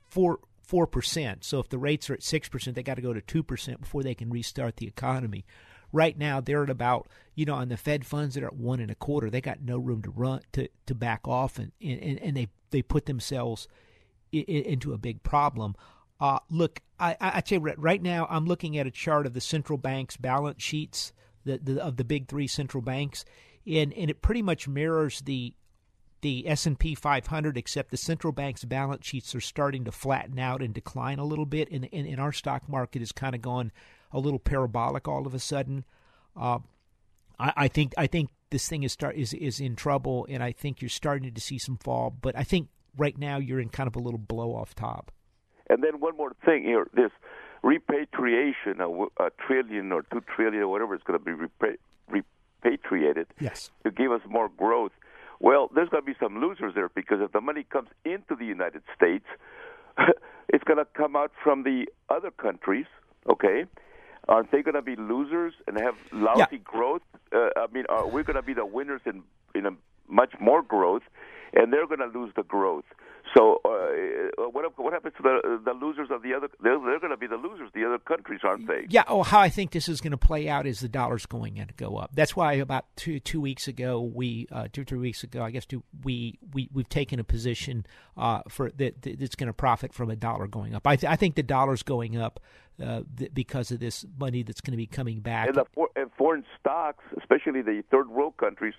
[0.06, 1.44] four four percent.
[1.44, 3.80] So if the rates are at six percent, they got to go to two percent
[3.80, 5.44] before they can restart the economy.
[5.90, 8.78] Right now, they're at about you know on the Fed funds that are at one
[8.78, 9.28] and a quarter.
[9.28, 12.82] They got no room to run to to back off, and and, and they they
[12.82, 13.66] put themselves
[14.30, 15.74] into a big problem.
[16.20, 19.34] Uh, look, I, I, tell you right- right now, I'm looking at a chart of
[19.34, 21.12] the central banks' balance sheets
[21.44, 23.24] the, the, of the big three central banks,
[23.66, 25.54] and and it pretty much mirrors the
[26.20, 30.38] the S and P 500, except the central banks' balance sheets are starting to flatten
[30.38, 33.42] out and decline a little bit, and and, and our stock market is kind of
[33.42, 33.72] gone
[34.12, 35.84] a little parabolic all of a sudden.
[36.36, 36.58] Uh,
[37.38, 40.52] I, I think I think this thing is start is is in trouble, and I
[40.52, 42.10] think you're starting to see some fall.
[42.10, 45.12] But I think right now you're in kind of a little blow off top.
[45.70, 47.10] And then one more thing here: this
[47.62, 51.76] repatriation—a trillion or two trillion or whatever is going to be repa-
[52.64, 53.70] repatriated Yes.
[53.84, 54.92] to give us more growth.
[55.40, 58.44] Well, there's going to be some losers there because if the money comes into the
[58.44, 59.26] United States,
[60.48, 62.86] it's going to come out from the other countries.
[63.28, 63.64] Okay,
[64.28, 67.02] aren't they going to be losers and have lousy growth?
[67.32, 69.22] Uh, I mean, are we going to be the winners in
[69.54, 69.70] in a
[70.08, 71.02] much more growth,
[71.52, 72.84] and they're going to lose the growth?
[73.36, 76.48] So, uh, what what happens to the the losers of the other?
[76.62, 77.70] They're, they're going to be the losers.
[77.74, 78.86] The other countries, aren't they?
[78.88, 79.04] Yeah.
[79.08, 81.66] Oh, how I think this is going to play out is the dollar's going to
[81.76, 82.10] go up.
[82.14, 85.66] That's why about two two weeks ago, we uh, two three weeks ago, I guess,
[85.66, 87.86] two, we we we've taken a position
[88.16, 90.86] uh, for that that- that's going to profit from a dollar going up.
[90.86, 92.40] I th- I think the dollar's going up
[92.82, 95.48] uh, th- because of this money that's going to be coming back.
[95.48, 98.74] And the for, and foreign stocks, especially the third world countries,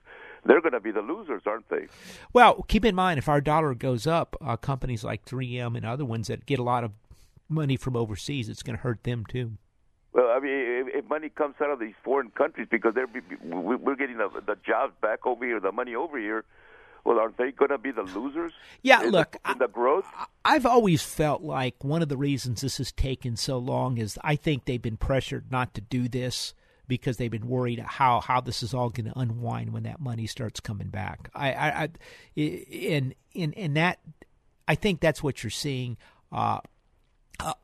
[0.45, 1.87] they're going to be the losers, aren't they?
[2.33, 6.05] Well, keep in mind if our dollar goes up, uh, companies like 3M and other
[6.05, 6.91] ones that get a lot of
[7.47, 9.53] money from overseas, it's going to hurt them too.
[10.13, 13.07] Well, I mean, if, if money comes out of these foreign countries because they're
[13.43, 16.45] we- we're getting the, the jobs back over here, the money over here,
[17.05, 18.53] well, aren't they going to be the losers?
[18.81, 20.05] Yeah, in look, the, the growth.
[20.43, 24.35] I've always felt like one of the reasons this has taken so long is I
[24.35, 26.53] think they've been pressured not to do this
[26.89, 30.27] because they've been worried how how this is all going to unwind when that money
[30.27, 31.29] starts coming back.
[31.33, 31.89] I, I, I
[32.35, 33.99] in in in that
[34.67, 35.95] I think that's what you're seeing.
[36.31, 36.59] Uh,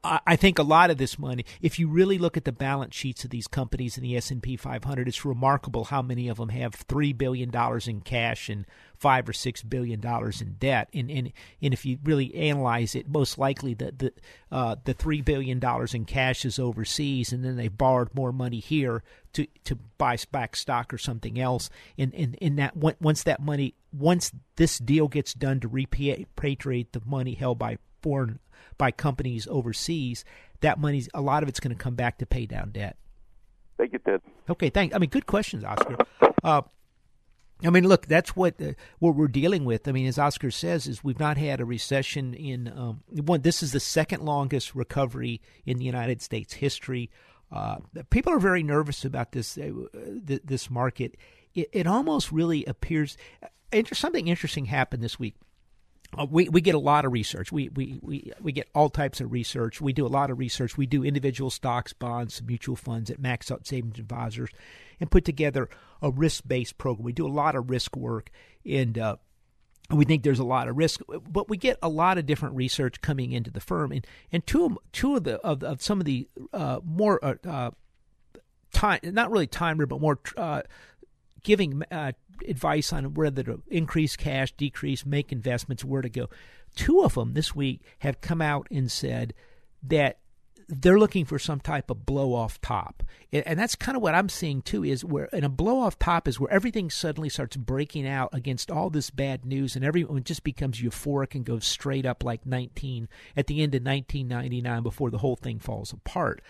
[0.05, 3.25] I think a lot of this money, if you really look at the balance sheets
[3.25, 6.47] of these companies in the S and P 500, it's remarkable how many of them
[6.49, 8.65] have three billion dollars in cash and
[8.99, 10.89] five or six billion dollars in debt.
[10.93, 11.31] And and
[11.61, 14.13] and if you really analyze it, most likely the the
[14.51, 18.59] uh, the three billion dollars in cash is overseas, and then they borrowed more money
[18.59, 19.03] here
[19.33, 21.69] to to buy back stock or something else.
[21.97, 27.01] And and in that once that money once this deal gets done to repatriate the
[27.05, 28.39] money held by foreign
[28.77, 30.25] by companies overseas,
[30.61, 32.97] that money's a lot of it's going to come back to pay down debt.
[33.77, 34.21] Thank you, Ted.
[34.49, 34.95] Okay, thanks.
[34.95, 35.97] I mean, good questions, Oscar.
[36.43, 36.61] Uh,
[37.65, 39.87] I mean, look, that's what uh, what we're dealing with.
[39.87, 43.41] I mean, as Oscar says, is we've not had a recession in um, one.
[43.41, 47.09] This is the second longest recovery in the United States history.
[47.51, 47.77] Uh,
[48.09, 49.71] people are very nervous about this uh,
[50.25, 51.15] th- this market.
[51.53, 53.17] It, it almost really appears.
[53.71, 55.35] Inter- something interesting happened this week.
[56.17, 57.51] Uh, we, we get a lot of research.
[57.51, 59.81] We, we, we, we get all types of research.
[59.81, 60.77] We do a lot of research.
[60.77, 64.49] We do individual stocks, bonds, mutual funds at Max Out Savings Advisors
[64.99, 65.69] and put together
[66.01, 67.05] a risk based program.
[67.05, 68.29] We do a lot of risk work
[68.65, 69.15] and uh,
[69.91, 73.01] we think there's a lot of risk, but we get a lot of different research
[73.01, 73.91] coming into the firm.
[73.91, 77.35] And, and two, of, two of, the, of, of some of the uh, more uh,
[77.47, 77.71] uh
[78.73, 80.19] time, not really timer, but more
[81.45, 82.11] giving uh,
[82.47, 86.29] advice on whether to increase cash, decrease, make investments, where to go.
[86.75, 89.33] Two of them this week have come out and said
[89.83, 90.19] that
[90.67, 93.03] they're looking for some type of blow off top.
[93.31, 96.27] And that's kind of what I'm seeing too is where and a blow off top
[96.27, 100.43] is where everything suddenly starts breaking out against all this bad news and everyone just
[100.43, 105.19] becomes euphoric and goes straight up like 19 at the end of 1999 before the
[105.19, 106.41] whole thing falls apart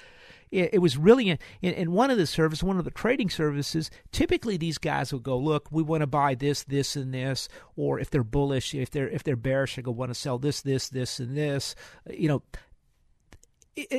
[0.55, 3.91] it, it was really in, in one of the services, one of the trading services.
[4.11, 7.99] Typically, these guys will go, "Look, we want to buy this, this, and this," or
[7.99, 10.89] if they're bullish, if they're if they're bearish, they go, "Want to sell this, this,
[10.89, 11.75] this, and this."
[12.09, 12.43] Uh, you know,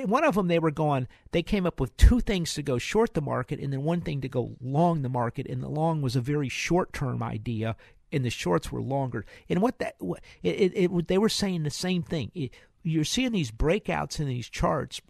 [0.07, 3.13] one of them they were going they came up with two things to go short
[3.13, 6.17] the market and then one thing to go long the market and the long was
[6.17, 7.77] a very short term idea
[8.11, 9.95] and the shorts were longer and what that
[10.43, 14.27] it, it, it they were saying the same thing it, you're seeing these breakouts in
[14.27, 15.03] these charts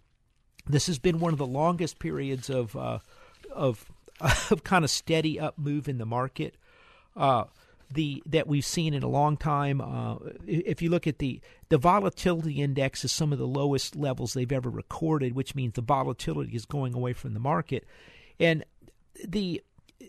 [0.69, 2.99] this has been one of the longest periods of uh,
[3.51, 3.85] of
[4.51, 6.55] of kind of steady up move in the market.
[7.15, 7.45] Uh,
[7.91, 9.81] the that we've seen in a long time.
[9.81, 14.33] Uh, if you look at the the volatility index is some of the lowest levels
[14.33, 17.85] they've ever recorded, which means the volatility is going away from the market,
[18.39, 18.65] and
[19.25, 19.61] the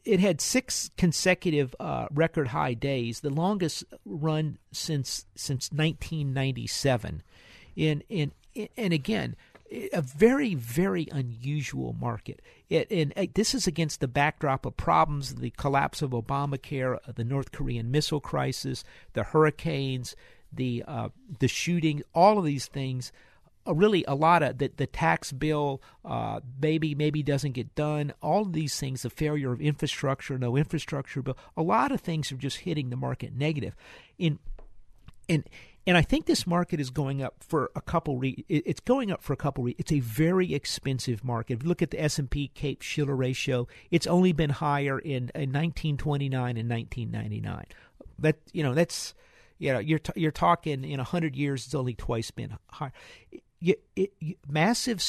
[0.04, 7.22] it had six consecutive uh, record high days, the longest run since since 1997.
[7.76, 8.32] In in
[8.76, 9.36] and again,
[9.70, 12.40] a very, very unusual market.
[12.68, 17.24] It, and this is against the backdrop of problems the collapse of Obamacare, uh, the
[17.24, 20.16] North Korean missile crisis, the hurricanes,
[20.52, 23.12] the uh, the shooting, all of these things.
[23.66, 28.12] Uh, really, a lot of the, the tax bill uh, maybe maybe doesn't get done.
[28.22, 32.32] All of these things, the failure of infrastructure, no infrastructure bill, a lot of things
[32.32, 33.76] are just hitting the market negative.
[34.18, 34.38] In
[35.26, 35.44] in
[35.88, 38.18] and I think this market is going up for a couple.
[38.18, 39.64] Re- it's going up for a couple.
[39.64, 41.54] Re- it's a very expensive market.
[41.54, 44.98] If you look at the S and P Cape Shiller ratio, it's only been higher
[44.98, 47.64] in, in 1929 and 1999.
[48.18, 49.14] That you know that's
[49.56, 51.64] you know you're t- you're talking in hundred years.
[51.64, 52.92] It's only twice been higher.
[53.62, 54.12] It, it,
[54.46, 55.02] massive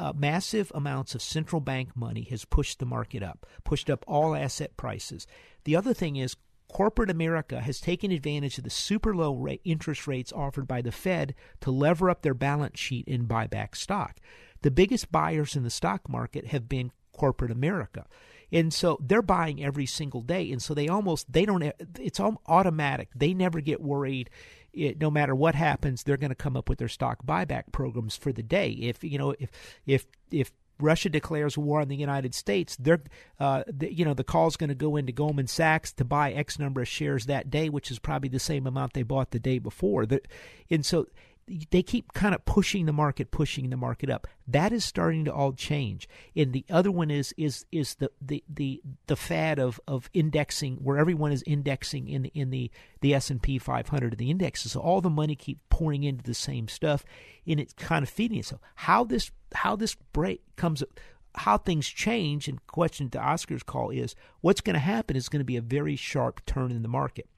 [0.00, 4.34] uh, massive amounts of central bank money has pushed the market up, pushed up all
[4.34, 5.28] asset prices.
[5.62, 6.34] The other thing is
[6.68, 10.92] corporate America has taken advantage of the super low rate interest rates offered by the
[10.92, 14.16] Fed to lever up their balance sheet and buy back stock.
[14.62, 18.06] The biggest buyers in the stock market have been corporate America.
[18.50, 21.62] And so they're buying every single day and so they almost they don't
[21.98, 23.10] it's all automatic.
[23.14, 24.30] They never get worried
[24.72, 28.16] it, no matter what happens, they're going to come up with their stock buyback programs
[28.16, 28.70] for the day.
[28.70, 29.50] If you know, if
[29.86, 33.02] if if Russia declares war on the United States, they're,
[33.40, 36.58] uh, the, you know, the call's going to go into Goldman Sachs to buy X
[36.58, 39.58] number of shares that day, which is probably the same amount they bought the day
[39.58, 40.06] before.
[40.06, 40.20] The,
[40.70, 41.06] and so
[41.70, 44.26] they keep kind of pushing the market, pushing the market up.
[44.46, 46.08] That is starting to all change.
[46.36, 50.76] And the other one is is is the the the, the fad of, of indexing,
[50.76, 54.30] where everyone is indexing in the in the the S and P 500 of the
[54.30, 54.72] indexes.
[54.72, 57.04] So all the money keep pouring into the same stuff,
[57.46, 58.60] and it's kind of feeding itself.
[58.76, 60.82] How this how this break comes
[61.34, 65.40] how things change and question to Oscar's call is what's going to happen is going
[65.40, 67.28] to be a very sharp turn in the market.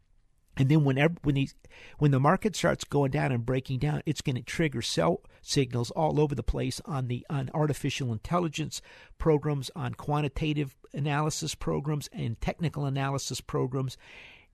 [0.57, 1.55] And then whenever when these
[1.99, 5.91] when the market starts going down and breaking down, it's going to trigger sell signals
[5.93, 8.83] all over the place on the on artificial intelligence
[9.19, 13.97] programs, on quantitative analysis programs, and technical analysis programs,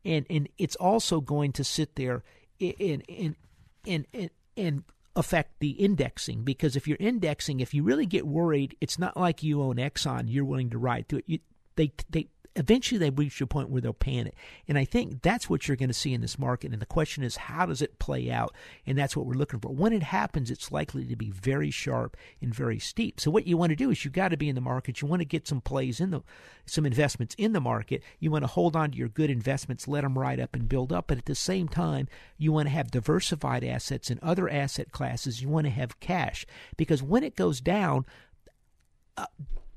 [0.04, 2.22] and and it's also going to sit there
[2.59, 3.37] in in
[3.85, 4.85] in, in
[5.16, 9.42] affect the indexing because if you're indexing, if you really get worried, it's not like
[9.42, 11.24] you own Exxon, you're willing to ride through it.
[11.26, 11.38] You,
[11.76, 14.34] they they eventually they reach a point where they'll panic.
[14.66, 16.72] And I think that's what you're going to see in this market.
[16.72, 18.54] And the question is, how does it play out?
[18.86, 19.68] And that's what we're looking for.
[19.68, 23.20] When it happens, it's likely to be very sharp and very steep.
[23.20, 25.00] So what you want to do is you got to be in the market.
[25.00, 26.22] You want to get some plays in the,
[26.64, 28.02] some investments in the market.
[28.18, 30.92] You want to hold on to your good investments, let them ride up and build
[30.92, 31.06] up.
[31.08, 35.42] But at the same time, you want to have diversified assets in other asset classes.
[35.42, 38.06] You want to have cash because when it goes down,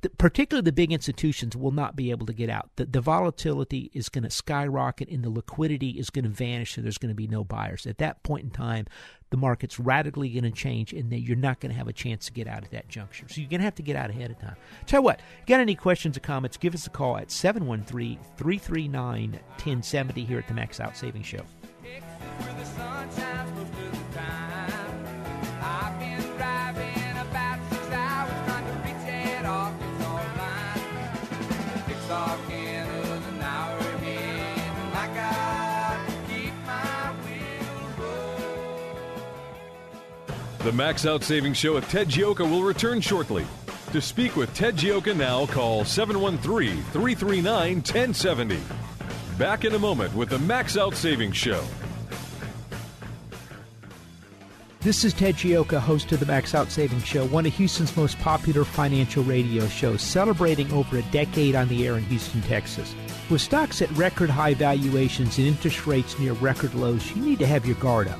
[0.01, 2.69] the, particularly the big institutions will not be able to get out.
[2.77, 6.85] The, the volatility is going to skyrocket and the liquidity is going to vanish and
[6.85, 7.85] there's going to be no buyers.
[7.85, 8.85] At that point in time,
[9.29, 12.31] the market's radically going to change and you're not going to have a chance to
[12.31, 13.25] get out at that juncture.
[13.27, 14.55] So you're going to have to get out ahead of time.
[14.85, 19.31] Tell you what, got any questions or comments, give us a call at 713 339
[19.31, 21.43] 1070 here at the Max Out Savings Show.
[40.59, 43.45] The Max Out Savings Show with Ted Gioka will return shortly.
[43.93, 48.59] To speak with Ted Gioka now, call 713 339 1070.
[49.37, 51.63] Back in a moment with the Max Out Savings Show.
[54.81, 58.19] This is Ted Gioka, host of the Max Out Savings Show, one of Houston's most
[58.19, 62.93] popular financial radio shows, celebrating over a decade on the air in Houston, Texas.
[63.29, 67.47] With stocks at record high valuations and interest rates near record lows, you need to
[67.47, 68.19] have your guard up.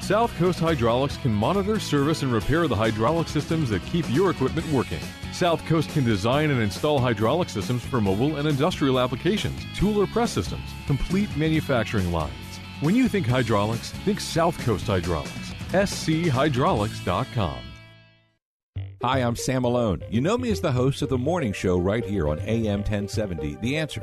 [0.00, 4.66] South Coast Hydraulics can monitor, service, and repair the hydraulic systems that keep your equipment
[4.72, 5.00] working.
[5.32, 10.06] South Coast can design and install hydraulic systems for mobile and industrial applications, tool or
[10.06, 12.32] press systems, complete manufacturing lines.
[12.80, 15.52] When you think hydraulics, think South Coast Hydraulics.
[15.72, 17.58] schydraulics.com.
[19.02, 20.02] Hi, I'm Sam Malone.
[20.10, 23.56] You know me as the host of the morning show right here on AM 1070,
[23.60, 24.02] The Answer.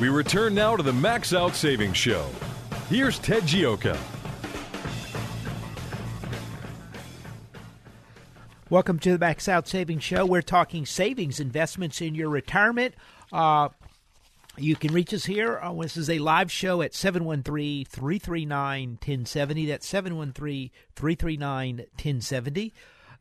[0.00, 2.28] We return now to the Max Out Savings Show.
[2.90, 3.96] Here's Ted Gioka.
[8.68, 10.26] Welcome to the Max Out Savings Show.
[10.26, 12.94] We're talking savings investments in your retirement.
[13.32, 13.70] Uh,
[14.58, 15.58] you can reach us here.
[15.62, 19.66] Uh, this is a live show at 713 339 1070.
[19.66, 22.74] That's 713 339 1070.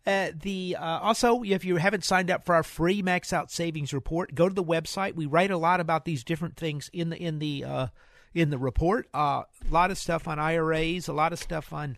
[0.05, 3.91] Uh, the uh, also, if you haven't signed up for our free Max Out Savings
[3.93, 5.15] report, go to the website.
[5.15, 7.87] We write a lot about these different things in the in the uh,
[8.35, 9.07] in the report.
[9.13, 11.97] Uh, a lot of stuff on IRAs, a lot of stuff on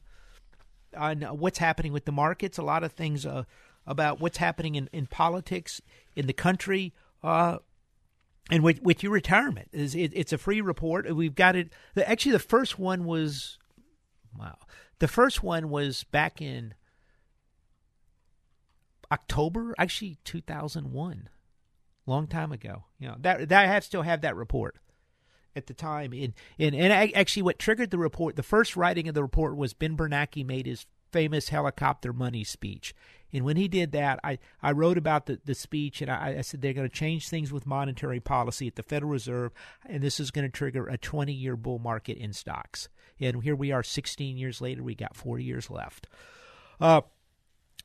[0.96, 3.44] on what's happening with the markets, a lot of things uh,
[3.86, 5.82] about what's happening in, in politics
[6.16, 6.94] in the country,
[7.24, 7.58] uh,
[8.50, 9.68] and with, with your retirement.
[9.74, 11.14] It, it's a free report.
[11.14, 11.74] We've got it.
[11.98, 13.58] Actually, the first one was
[14.38, 14.58] wow.
[15.00, 16.74] The first one was back in
[19.12, 21.30] October, actually 2001,
[22.06, 22.86] long time ago.
[23.00, 24.78] You know that, that I have still have that report
[25.56, 26.14] at the time.
[26.14, 29.74] And, and and actually, what triggered the report, the first writing of the report was
[29.74, 32.94] Ben Bernanke made his famous helicopter money speech.
[33.34, 36.42] And when he did that, I, I wrote about the, the speech and I, I
[36.42, 39.52] said they're going to change things with monetary policy at the Federal Reserve,
[39.86, 42.88] and this is going to trigger a 20 year bull market in stocks.
[43.20, 46.08] And here we are 16 years later, we got 40 years left.
[46.80, 47.02] Uh,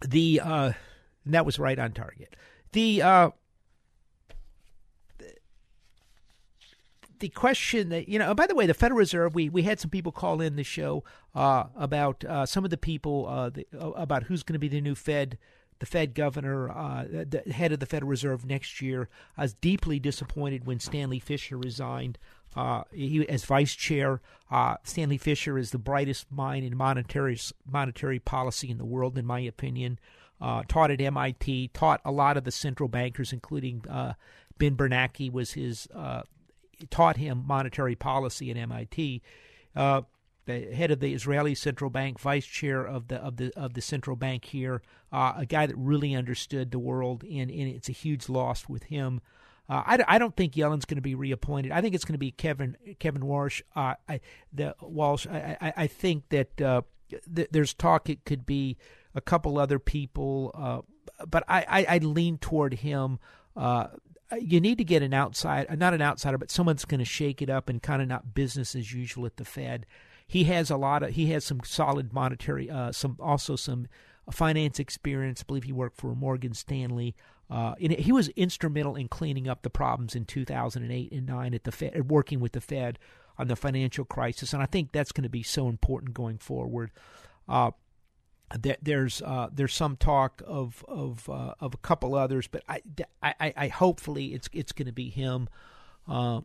[0.07, 0.73] the uh,
[1.27, 2.35] that was right on target.
[2.73, 3.31] The uh,
[7.23, 8.35] the question that you know.
[8.35, 9.35] By the way, the Federal Reserve.
[9.35, 11.05] We we had some people call in the show
[11.35, 14.69] uh, about uh, some of the people uh, the, uh, about who's going to be
[14.69, 15.39] the new Fed.
[15.79, 19.09] The Fed governor, uh, the head of the Federal Reserve next year.
[19.37, 22.19] I was deeply disappointed when Stanley Fischer resigned.
[22.55, 24.21] Uh, he, as vice chair,
[24.85, 29.41] Stanley Fischer is the brightest mind in monetary monetary policy in the world, in my
[29.41, 29.99] opinion.
[30.69, 33.81] Taught at MIT, taught a lot of the central bankers, including
[34.59, 35.89] Ben Bernanke was his
[36.91, 39.23] taught him monetary policy at MIT.
[39.75, 40.03] Uh,
[40.45, 43.81] the head of the Israeli central bank, vice chair of the of the of the
[43.81, 44.83] central bank here,
[45.13, 48.85] uh, a guy that really understood the world, and, and it's a huge loss with
[48.85, 49.21] him.
[49.69, 51.71] Uh, I, I don't think Yellen's going to be reappointed.
[51.71, 53.63] I think it's going to be Kevin Kevin Warsh.
[53.77, 54.21] Uh, I,
[54.53, 55.31] the Warsh.
[55.31, 56.83] I, I, I think that uh,
[57.35, 58.77] th- there's talk it could be
[59.15, 63.19] a couple other people, uh, but I, I, I lean toward him.
[63.57, 63.89] Uh,
[64.31, 67.05] uh, you need to get an outside, uh, not an outsider, but someone's going to
[67.05, 69.87] shake it up and kind of not business as usual at the Fed.
[70.27, 73.89] He has a lot of, he has some solid monetary, uh, some also some
[74.31, 75.43] finance experience.
[75.43, 77.15] I believe he worked for Morgan Stanley.
[77.51, 81.73] Uh, he was instrumental in cleaning up the problems in 2008 and 9 at the
[81.73, 82.99] Fed, working with the Fed
[83.39, 86.91] on the financial crisis, and I think that's going to be so important going forward.
[87.49, 87.73] Uh,
[88.83, 92.83] there's uh, there's some talk of of uh, of a couple others, but I,
[93.23, 95.49] I, I hopefully it's it's going to be him.
[96.09, 96.43] Uh,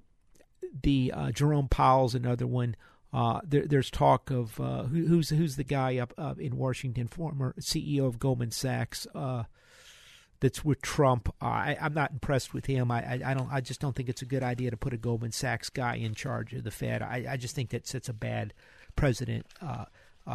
[0.83, 2.75] the uh, Jerome Powell's another one.
[3.13, 7.55] Uh, there, there's talk of uh, who, who's who's the guy up, in Washington, former
[7.59, 9.07] CEO of Goldman Sachs.
[10.39, 11.33] that's with Trump.
[11.41, 12.91] I, I'm not impressed with him.
[12.91, 13.51] I, I, I, don't.
[13.51, 16.15] I just don't think it's a good idea to put a Goldman Sachs guy in
[16.15, 17.01] charge of the Fed.
[17.01, 18.53] I, I just think that sets a bad
[18.95, 19.47] president.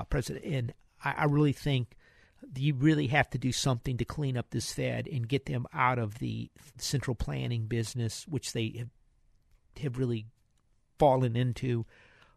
[0.09, 0.73] president, and
[1.05, 1.97] I, I really think
[2.57, 5.99] you really have to do something to clean up this Fed and get them out
[5.99, 8.89] of the central planning business, which they have,
[9.83, 10.27] have really
[10.99, 11.87] fallen into.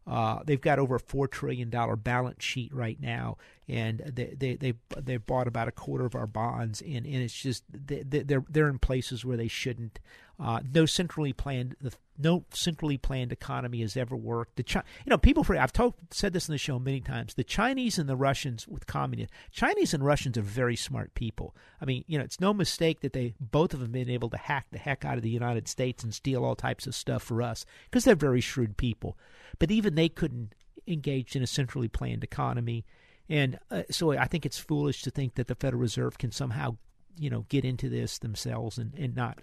[0.07, 3.37] Uh, they've got over a four trillion dollar balance sheet right now,
[3.67, 7.33] and they they they they bought about a quarter of our bonds, and, and it's
[7.33, 9.99] just they, they're they're in places where they shouldn't.
[10.37, 11.75] Uh, no centrally planned
[12.17, 14.57] no centrally planned economy has ever worked.
[14.57, 17.33] The Chi- you know people for I've told said this in the show many times.
[17.33, 19.29] The Chinese and the Russians with communism.
[19.51, 21.55] Chinese and Russians are very smart people.
[21.81, 24.37] I mean, you know, it's no mistake that they both of them been able to
[24.37, 27.41] hack the heck out of the United States and steal all types of stuff for
[27.41, 29.17] us because they're very shrewd people.
[29.59, 30.53] But even they couldn't
[30.87, 32.85] engage in a centrally planned economy.
[33.29, 36.77] And uh, so I think it's foolish to think that the Federal Reserve can somehow,
[37.17, 39.39] you know, get into this themselves and, and not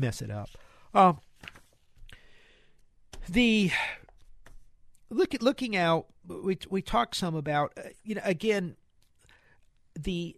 [0.00, 0.50] mess it up.
[0.94, 1.12] Uh,
[3.28, 3.70] the
[5.10, 6.06] look at looking out.
[6.26, 8.76] We we talked some about uh, you know again
[9.98, 10.36] the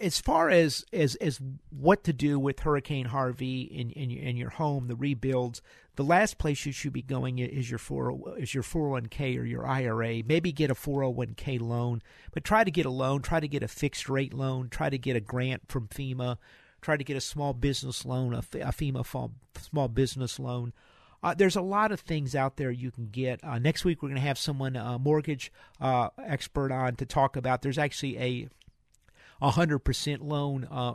[0.00, 4.36] as far as as as what to do with Hurricane Harvey in in your, in
[4.36, 5.60] your home, the rebuilds,
[5.96, 9.66] the last place you should be going is your four is your 401k or your
[9.66, 10.22] IRA.
[10.24, 12.02] Maybe get a 401k loan,
[12.32, 13.22] but try to get a loan.
[13.22, 14.68] Try to get a fixed rate loan.
[14.68, 16.36] Try to get a grant from FEMA
[16.86, 19.30] try to get a small business loan, a, FEMA
[19.60, 20.72] small business loan.
[21.20, 23.42] Uh, there's a lot of things out there you can get.
[23.42, 27.34] Uh, next week we're going to have someone, a mortgage uh, expert, on to talk
[27.34, 27.62] about.
[27.62, 28.48] There's actually a
[29.42, 30.94] 100% loan uh,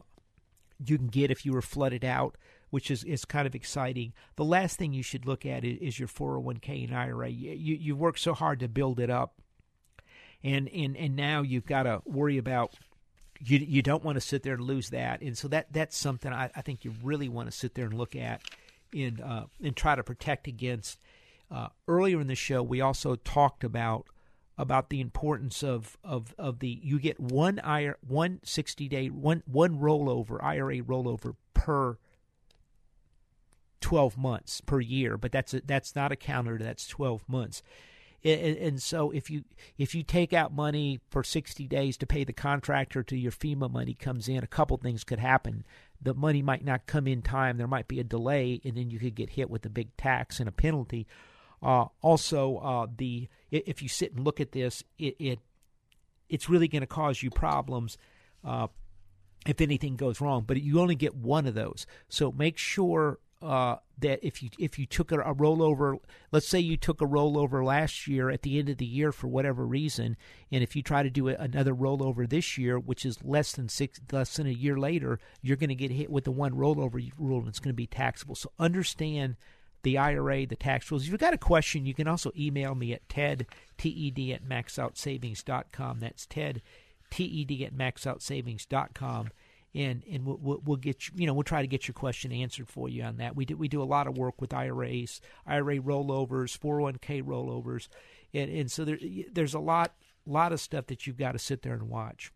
[0.86, 2.38] you can get if you were flooded out,
[2.70, 4.14] which is, is kind of exciting.
[4.38, 7.28] The last thing you should look at is, is your 401k and IRA.
[7.28, 9.34] You, you, you worked so hard to build it up,
[10.42, 12.76] and, and, and now you've got to worry about–
[13.44, 16.32] you you don't want to sit there and lose that, and so that that's something
[16.32, 18.42] I, I think you really want to sit there and look at,
[18.94, 21.00] and uh, and try to protect against.
[21.50, 24.08] Uh, earlier in the show, we also talked about
[24.58, 29.44] about the importance of, of, of the you get one IRA, one 60 day one
[29.46, 31.98] one rollover IRA rollover per
[33.82, 35.18] 12 months per year.
[35.18, 37.64] But that's a, that's not a counter that's 12 months
[38.24, 39.44] and, and, so if you
[39.78, 43.72] if you take out money for 60 days to pay the contractor till your FEMA
[43.72, 45.64] money comes in, a couple things could happen.
[46.02, 47.58] The money might not come in time.
[47.58, 50.40] There might be a delay, and then you could get hit with a big tax
[50.40, 51.08] and a penalty.
[51.64, 55.40] Uh, also, uh, the if you sit and look at this, it, it
[56.30, 57.98] it's really going to cause you problems.
[58.44, 58.68] Uh,
[59.48, 61.88] if anything goes wrong, but you only get one of those.
[62.10, 65.98] So make sure uh, that if you if you took a, a, rollover,
[66.32, 69.28] let's say you took a rollover last year at the end of the year for
[69.28, 70.16] whatever reason,
[70.52, 73.68] and if you try to do a, another rollover this year, which is less than
[73.70, 77.12] six less than a year later, you're going to get hit with the one rollover
[77.18, 78.36] rule, and it's going to be taxable.
[78.36, 79.38] So understand
[79.84, 81.04] the IRA, the tax rules.
[81.04, 86.00] If you've got a question, you can also email me at ted ted at maxoutsavings.com.
[86.00, 86.62] That's ted
[87.10, 89.32] ted at maxoutsavings.com
[89.74, 92.68] and and we'll, we'll get you, you know we'll try to get your question answered
[92.68, 93.36] for you on that.
[93.36, 97.88] We do we do a lot of work with IRAs, IRA rollovers, 401k rollovers,
[98.34, 99.00] and and so there,
[99.32, 99.94] there's a lot
[100.26, 102.32] lot of stuff that you've got to sit there and watch.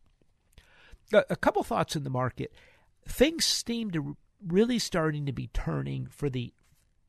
[1.13, 2.53] A, a couple thoughts in the market.
[3.07, 6.53] Things seem to really starting to be turning for the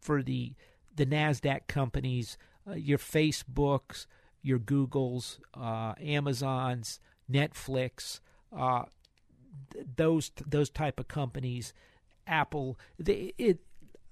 [0.00, 0.54] for the
[0.94, 4.06] the Nasdaq companies, uh, your Facebooks,
[4.42, 7.00] your Googles, uh, Amazons,
[7.30, 8.20] Netflix.
[8.56, 8.84] Uh,
[9.96, 11.72] those those type of companies,
[12.26, 12.78] Apple.
[12.98, 13.58] They, it,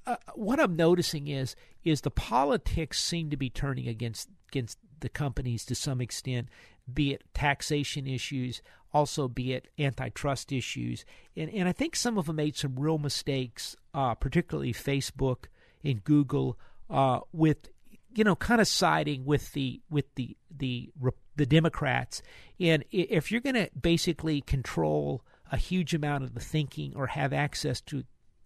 [0.07, 5.09] uh, what I'm noticing is is the politics seem to be turning against against the
[5.09, 6.49] companies to some extent,
[6.93, 11.05] be it taxation issues, also be it antitrust issues,
[11.37, 15.47] and and I think some of them made some real mistakes, uh, particularly Facebook
[15.83, 16.59] and Google,
[16.91, 17.69] uh, with
[18.15, 20.91] you know kind of siding with the with the the
[21.37, 22.23] the Democrats,
[22.61, 25.23] and if you're going to basically control
[25.55, 28.05] a huge amount of the thinking or have access to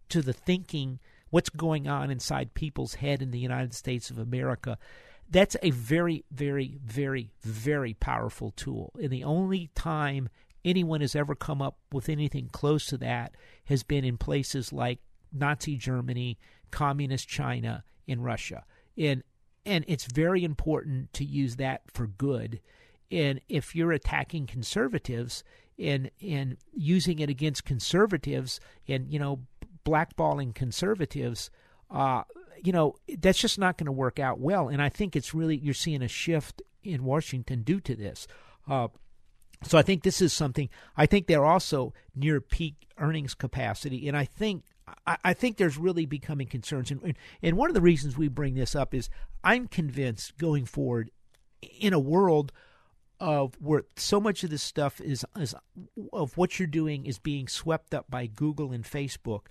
[0.09, 0.99] to the thinking
[1.31, 4.79] what's going on inside people's head in the United States of America
[5.31, 10.29] that's a very very very very powerful tool and the only time
[10.65, 13.35] anyone has ever come up with anything close to that
[13.65, 14.99] has been in places like
[15.33, 16.39] Nazi Germany,
[16.71, 18.65] communist China, and Russia.
[18.97, 19.23] And
[19.67, 22.61] and it's very important to use that for good.
[23.11, 25.45] And if you're attacking conservatives
[25.79, 29.41] and and using it against conservatives and you know
[29.85, 31.51] blackballing conservatives,
[31.91, 32.23] uh,
[32.63, 34.69] you know that's just not going to work out well.
[34.69, 38.27] And I think it's really you're seeing a shift in Washington due to this.
[38.69, 38.89] Uh,
[39.65, 40.69] so I think this is something.
[40.97, 44.65] I think they're also near peak earnings capacity, and I think
[45.07, 48.75] I, think there's really becoming concerns, and and one of the reasons we bring this
[48.75, 49.11] up is
[49.43, 51.11] I'm convinced going forward
[51.61, 52.53] in a world
[53.21, 55.55] of where so much of this stuff is, is
[56.13, 59.43] of what you're doing is being swept up by Google and Facebook.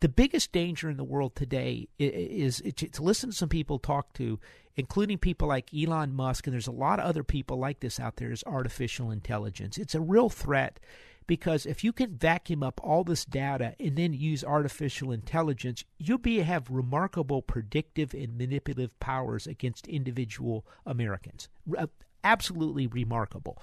[0.00, 4.12] The biggest danger in the world today is, is to listen to some people talk
[4.14, 4.38] to,
[4.76, 8.16] including people like Elon Musk, and there's a lot of other people like this out
[8.16, 9.76] there, is artificial intelligence.
[9.76, 10.78] It's a real threat
[11.28, 16.18] because if you can vacuum up all this data and then use artificial intelligence, you'll
[16.18, 21.48] be have remarkable predictive and manipulative powers against individual Americans.
[22.24, 23.62] Absolutely remarkable.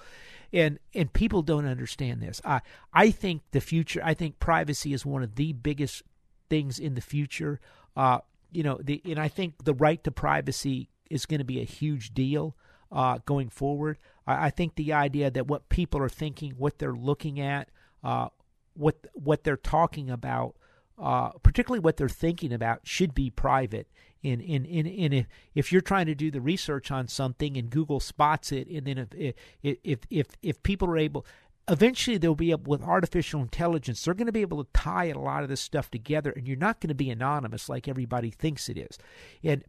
[0.53, 2.41] And and people don't understand this.
[2.45, 2.61] I
[2.93, 6.03] I think the future I think privacy is one of the biggest
[6.49, 7.59] things in the future.
[7.95, 8.19] Uh,
[8.51, 11.65] you know, the and I think the right to privacy is going to be a
[11.65, 12.55] huge deal
[12.91, 13.97] uh, going forward.
[14.25, 17.69] I, I, think the idea that what people are thinking, what they're looking at,
[18.03, 18.29] uh,
[18.73, 20.55] what what they're talking about,
[20.97, 23.87] uh, particularly what they're thinking about, should be private.
[24.25, 27.99] And, and, and, if, if you're trying to do the research on something and Google
[27.99, 31.25] spots it, and then if if if if people are able,
[31.67, 35.17] eventually they'll be able with artificial intelligence they're going to be able to tie a
[35.17, 38.69] lot of this stuff together and you're not going to be anonymous like everybody thinks
[38.69, 38.99] it is
[39.43, 39.63] and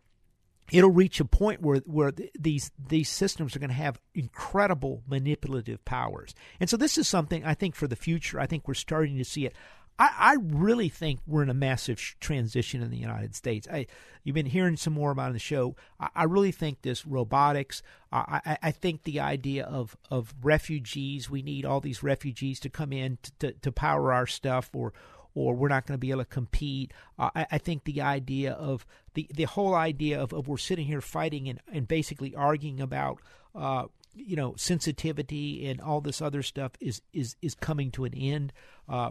[0.73, 5.85] it'll reach a point where where these these systems are going to have incredible manipulative
[5.85, 6.35] powers.
[6.61, 8.41] And so this is something I think for the future.
[8.41, 9.55] I think we're starting to see it.
[9.99, 13.66] I, I really think we're in a massive transition in the United States.
[13.70, 13.86] I,
[14.24, 15.76] you've been hearing some more about in the show.
[15.99, 17.82] I, I really think this robotics.
[18.12, 21.28] I, I, think the idea of of refugees.
[21.28, 24.92] We need all these refugees to come in to, to, to power our stuff, or
[25.36, 26.92] or we're not going to be able to compete.
[27.18, 30.86] Uh, I, I, think the idea of the, the whole idea of, of we're sitting
[30.86, 33.18] here fighting and, and basically arguing about
[33.55, 33.84] uh,
[34.14, 38.53] you know sensitivity and all this other stuff is is is coming to an end.
[38.88, 39.11] Uh,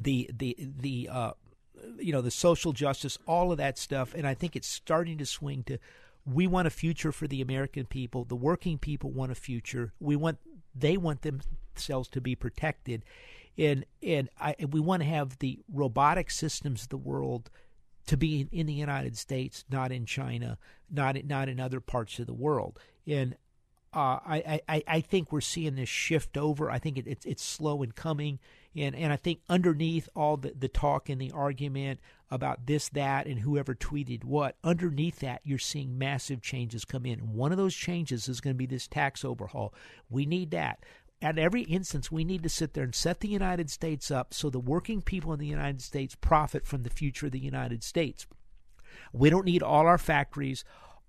[0.00, 1.32] the the the uh,
[1.98, 5.26] you know the social justice, all of that stuff, and I think it's starting to
[5.26, 5.78] swing to.
[6.26, 8.24] We want a future for the American people.
[8.24, 9.92] The working people want a future.
[10.00, 10.38] We want
[10.74, 13.04] they want themselves to be protected,
[13.58, 17.50] and and I, we want to have the robotic systems of the world
[18.06, 20.58] to be in, in the United States, not in China,
[20.90, 22.78] not not in other parts of the world.
[23.06, 23.36] And
[23.92, 26.70] uh, I, I, I think we're seeing this shift over.
[26.70, 28.40] I think it, it's it's slow in coming,
[28.76, 32.00] and and I think underneath all the, the talk and the argument
[32.30, 37.32] about this, that, and whoever tweeted what, underneath that you're seeing massive changes come in.
[37.32, 39.72] One of those changes is going to be this tax overhaul.
[40.10, 40.80] We need that
[41.24, 44.50] at every instance, we need to sit there and set the United States up so
[44.50, 48.26] the working people in the United States profit from the future of the United States.
[49.10, 50.64] We don't need all our factories,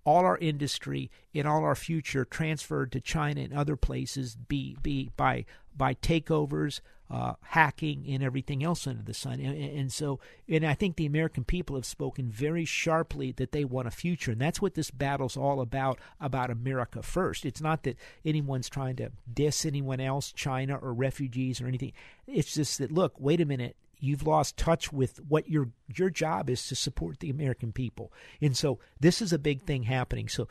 [0.05, 5.11] all our industry, and all our future transferred to China and other places be, be
[5.17, 5.45] by
[5.75, 6.79] by takeovers,
[7.09, 9.39] uh, hacking, and everything else under the sun.
[9.39, 13.63] And, and, so, and I think the American people have spoken very sharply that they
[13.63, 15.99] want a future, and that's what this battle's all about.
[16.19, 17.45] About America first.
[17.45, 21.93] It's not that anyone's trying to diss anyone else, China or refugees or anything.
[22.27, 23.75] It's just that look, wait a minute.
[23.99, 28.55] You've lost touch with what your your job is to support the American people, and
[28.55, 30.27] so this is a big thing happening.
[30.27, 30.47] So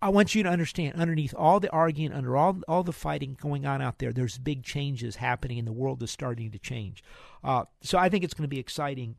[0.00, 3.64] I want you to understand underneath all the arguing, under all all the fighting going
[3.64, 7.02] on out there, there's big changes happening, and the world is starting to change.
[7.42, 9.16] Uh, so I think it's going to be exciting.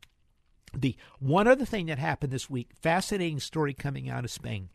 [0.72, 4.68] The one other thing that happened this week, fascinating story coming out of Spain.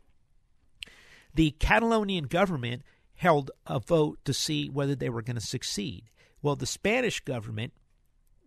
[1.36, 2.84] The Catalonian government
[3.16, 6.10] held a vote to see whether they were going to succeed.
[6.42, 7.74] Well, the Spanish government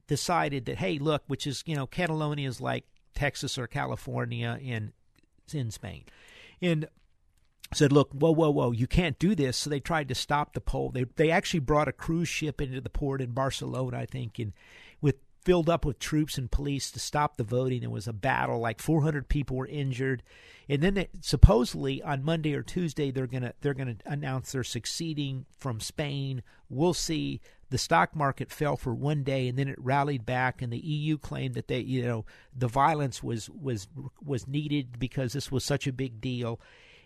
[0.06, 2.84] decided that, hey, look, which is you know Catalonia is like
[3.14, 4.92] Texas or California in
[5.52, 6.04] in Spain,
[6.60, 6.88] and
[7.72, 8.72] said, "Look, whoa, whoa, whoa!
[8.72, 10.90] You can't do this." So they tried to stop the poll.
[10.90, 14.52] They they actually brought a cruise ship into the port in Barcelona, I think, and
[15.00, 17.84] with filled up with troops and police to stop the voting.
[17.84, 18.58] It was a battle.
[18.58, 20.24] Like 400 people were injured,
[20.68, 25.46] and then they, supposedly on Monday or Tuesday they're gonna they're gonna announce they're succeeding
[25.56, 26.42] from Spain.
[26.68, 27.40] We'll see.
[27.68, 31.18] The stock market fell for one day and then it rallied back, and the EU
[31.18, 33.88] claimed that they you know the violence was was
[34.24, 36.60] was needed because this was such a big deal,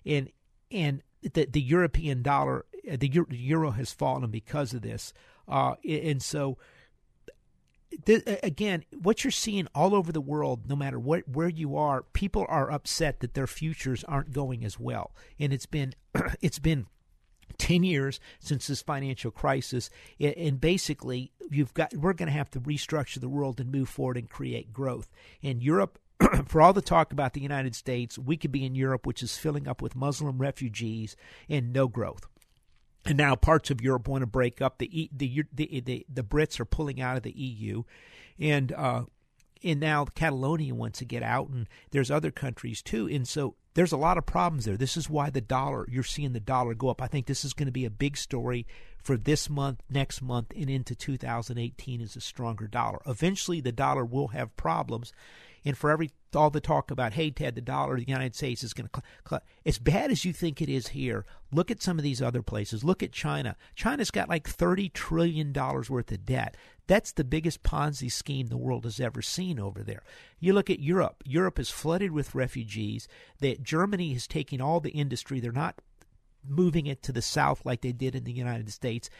[0.04, 0.30] and
[0.70, 5.12] and the the European dollar, the euro has fallen because of this.
[5.48, 6.58] Uh, and so,
[8.42, 12.46] again, what you're seeing all over the world, no matter what where you are, people
[12.48, 15.94] are upset that their futures aren't going as well, and it's been
[16.40, 16.86] it's been
[17.58, 22.60] 10 years since this financial crisis and basically you've got we're going to have to
[22.60, 25.10] restructure the world and move forward and create growth
[25.42, 25.98] and europe
[26.46, 29.36] for all the talk about the united states we could be in europe which is
[29.36, 31.16] filling up with muslim refugees
[31.48, 32.26] and no growth
[33.06, 34.78] and now parts of Europe want to break up.
[34.78, 37.84] The the the the, the Brits are pulling out of the EU,
[38.38, 39.04] and uh,
[39.62, 43.08] and now Catalonia wants to get out, and there's other countries too.
[43.08, 44.76] And so there's a lot of problems there.
[44.76, 47.00] This is why the dollar you're seeing the dollar go up.
[47.00, 48.66] I think this is going to be a big story
[49.02, 53.00] for this month, next month, and into 2018 is a stronger dollar.
[53.06, 55.12] Eventually, the dollar will have problems,
[55.64, 58.72] and for every all the talk about hey Ted, the dollar, the United States is
[58.72, 61.24] going to cl- as bad as you think it is here.
[61.52, 62.84] Look at some of these other places.
[62.84, 63.56] Look at China.
[63.74, 66.56] China's got like 30 trillion dollars worth of debt.
[66.86, 70.02] That's the biggest Ponzi scheme the world has ever seen over there.
[70.38, 71.22] You look at Europe.
[71.24, 73.06] Europe is flooded with refugees.
[73.40, 75.40] That Germany is taking all the industry.
[75.40, 75.80] They're not
[76.46, 79.10] moving it to the south like they did in the United States.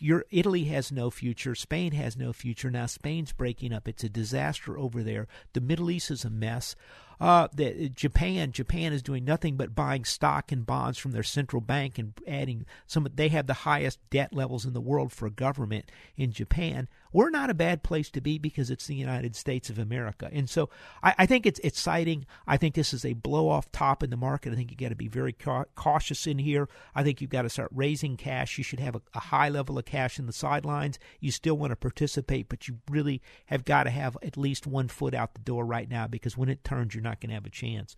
[0.00, 1.54] Your, Italy has no future.
[1.54, 2.70] Spain has no future.
[2.70, 3.88] Now Spain's breaking up.
[3.88, 5.26] It's a disaster over there.
[5.52, 6.76] The Middle East is a mess.
[7.20, 11.60] Uh, the, Japan, Japan is doing nothing but buying stock and bonds from their central
[11.60, 13.08] bank and adding some.
[13.12, 16.88] They have the highest debt levels in the world for a government in Japan.
[17.12, 20.48] We're not a bad place to be because it's the United States of America, and
[20.48, 20.68] so
[21.02, 22.26] I, I think it's exciting.
[22.46, 24.52] I think this is a blow off top in the market.
[24.52, 26.68] I think you got to be very ca- cautious in here.
[26.94, 28.58] I think you've got to start raising cash.
[28.58, 30.98] You should have a, a high level of cash in the sidelines.
[31.18, 34.88] You still want to participate, but you really have got to have at least one
[34.88, 37.46] foot out the door right now because when it turns, you're not going to have
[37.46, 37.96] a chance.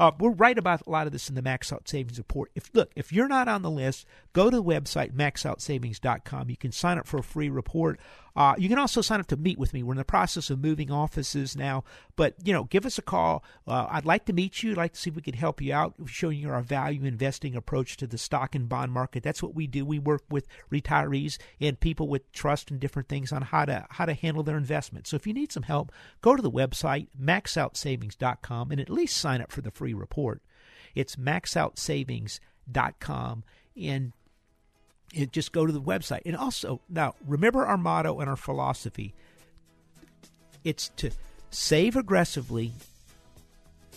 [0.00, 2.50] Uh, we're right about a lot of this in the Max Out Savings Report.
[2.54, 6.48] If look, if you're not on the list, go to the website maxoutsavings.com.
[6.48, 8.00] You can sign up for a free report.
[8.36, 9.82] Uh, you can also sign up to meet with me.
[9.82, 11.84] We're in the process of moving offices now,
[12.16, 13.44] but you know, give us a call.
[13.66, 14.70] Uh, I'd like to meet you.
[14.70, 17.54] I'd like to see if we could help you out, showing you our value investing
[17.54, 19.22] approach to the stock and bond market.
[19.22, 19.84] That's what we do.
[19.84, 24.06] We work with retirees and people with trust and different things on how to how
[24.06, 25.10] to handle their investments.
[25.10, 29.42] So if you need some help, go to the website maxoutsavings.com and at least sign
[29.42, 30.42] up for the free report.
[30.94, 33.44] It's maxoutsavings.com
[33.76, 34.12] and
[35.14, 36.22] it, just go to the website.
[36.24, 39.14] And also, now remember our motto and our philosophy.
[40.62, 41.10] It's to
[41.50, 42.72] save aggressively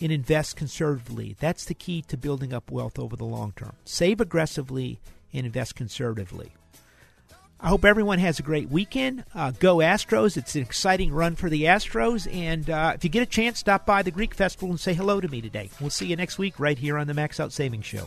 [0.00, 1.36] and invest conservatively.
[1.38, 3.76] That's the key to building up wealth over the long term.
[3.84, 4.98] Save aggressively
[5.32, 6.52] and invest conservatively.
[7.64, 9.24] I hope everyone has a great weekend.
[9.34, 10.36] Uh, go Astros.
[10.36, 12.30] It's an exciting run for the Astros.
[12.30, 15.18] And uh, if you get a chance, stop by the Greek Festival and say hello
[15.18, 15.70] to me today.
[15.80, 18.06] We'll see you next week right here on the Max Out Savings Show.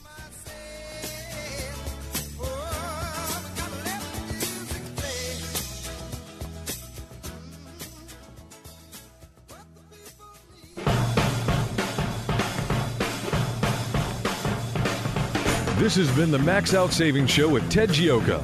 [15.79, 18.43] This has been the Max Out Savings Show with Ted Gioka,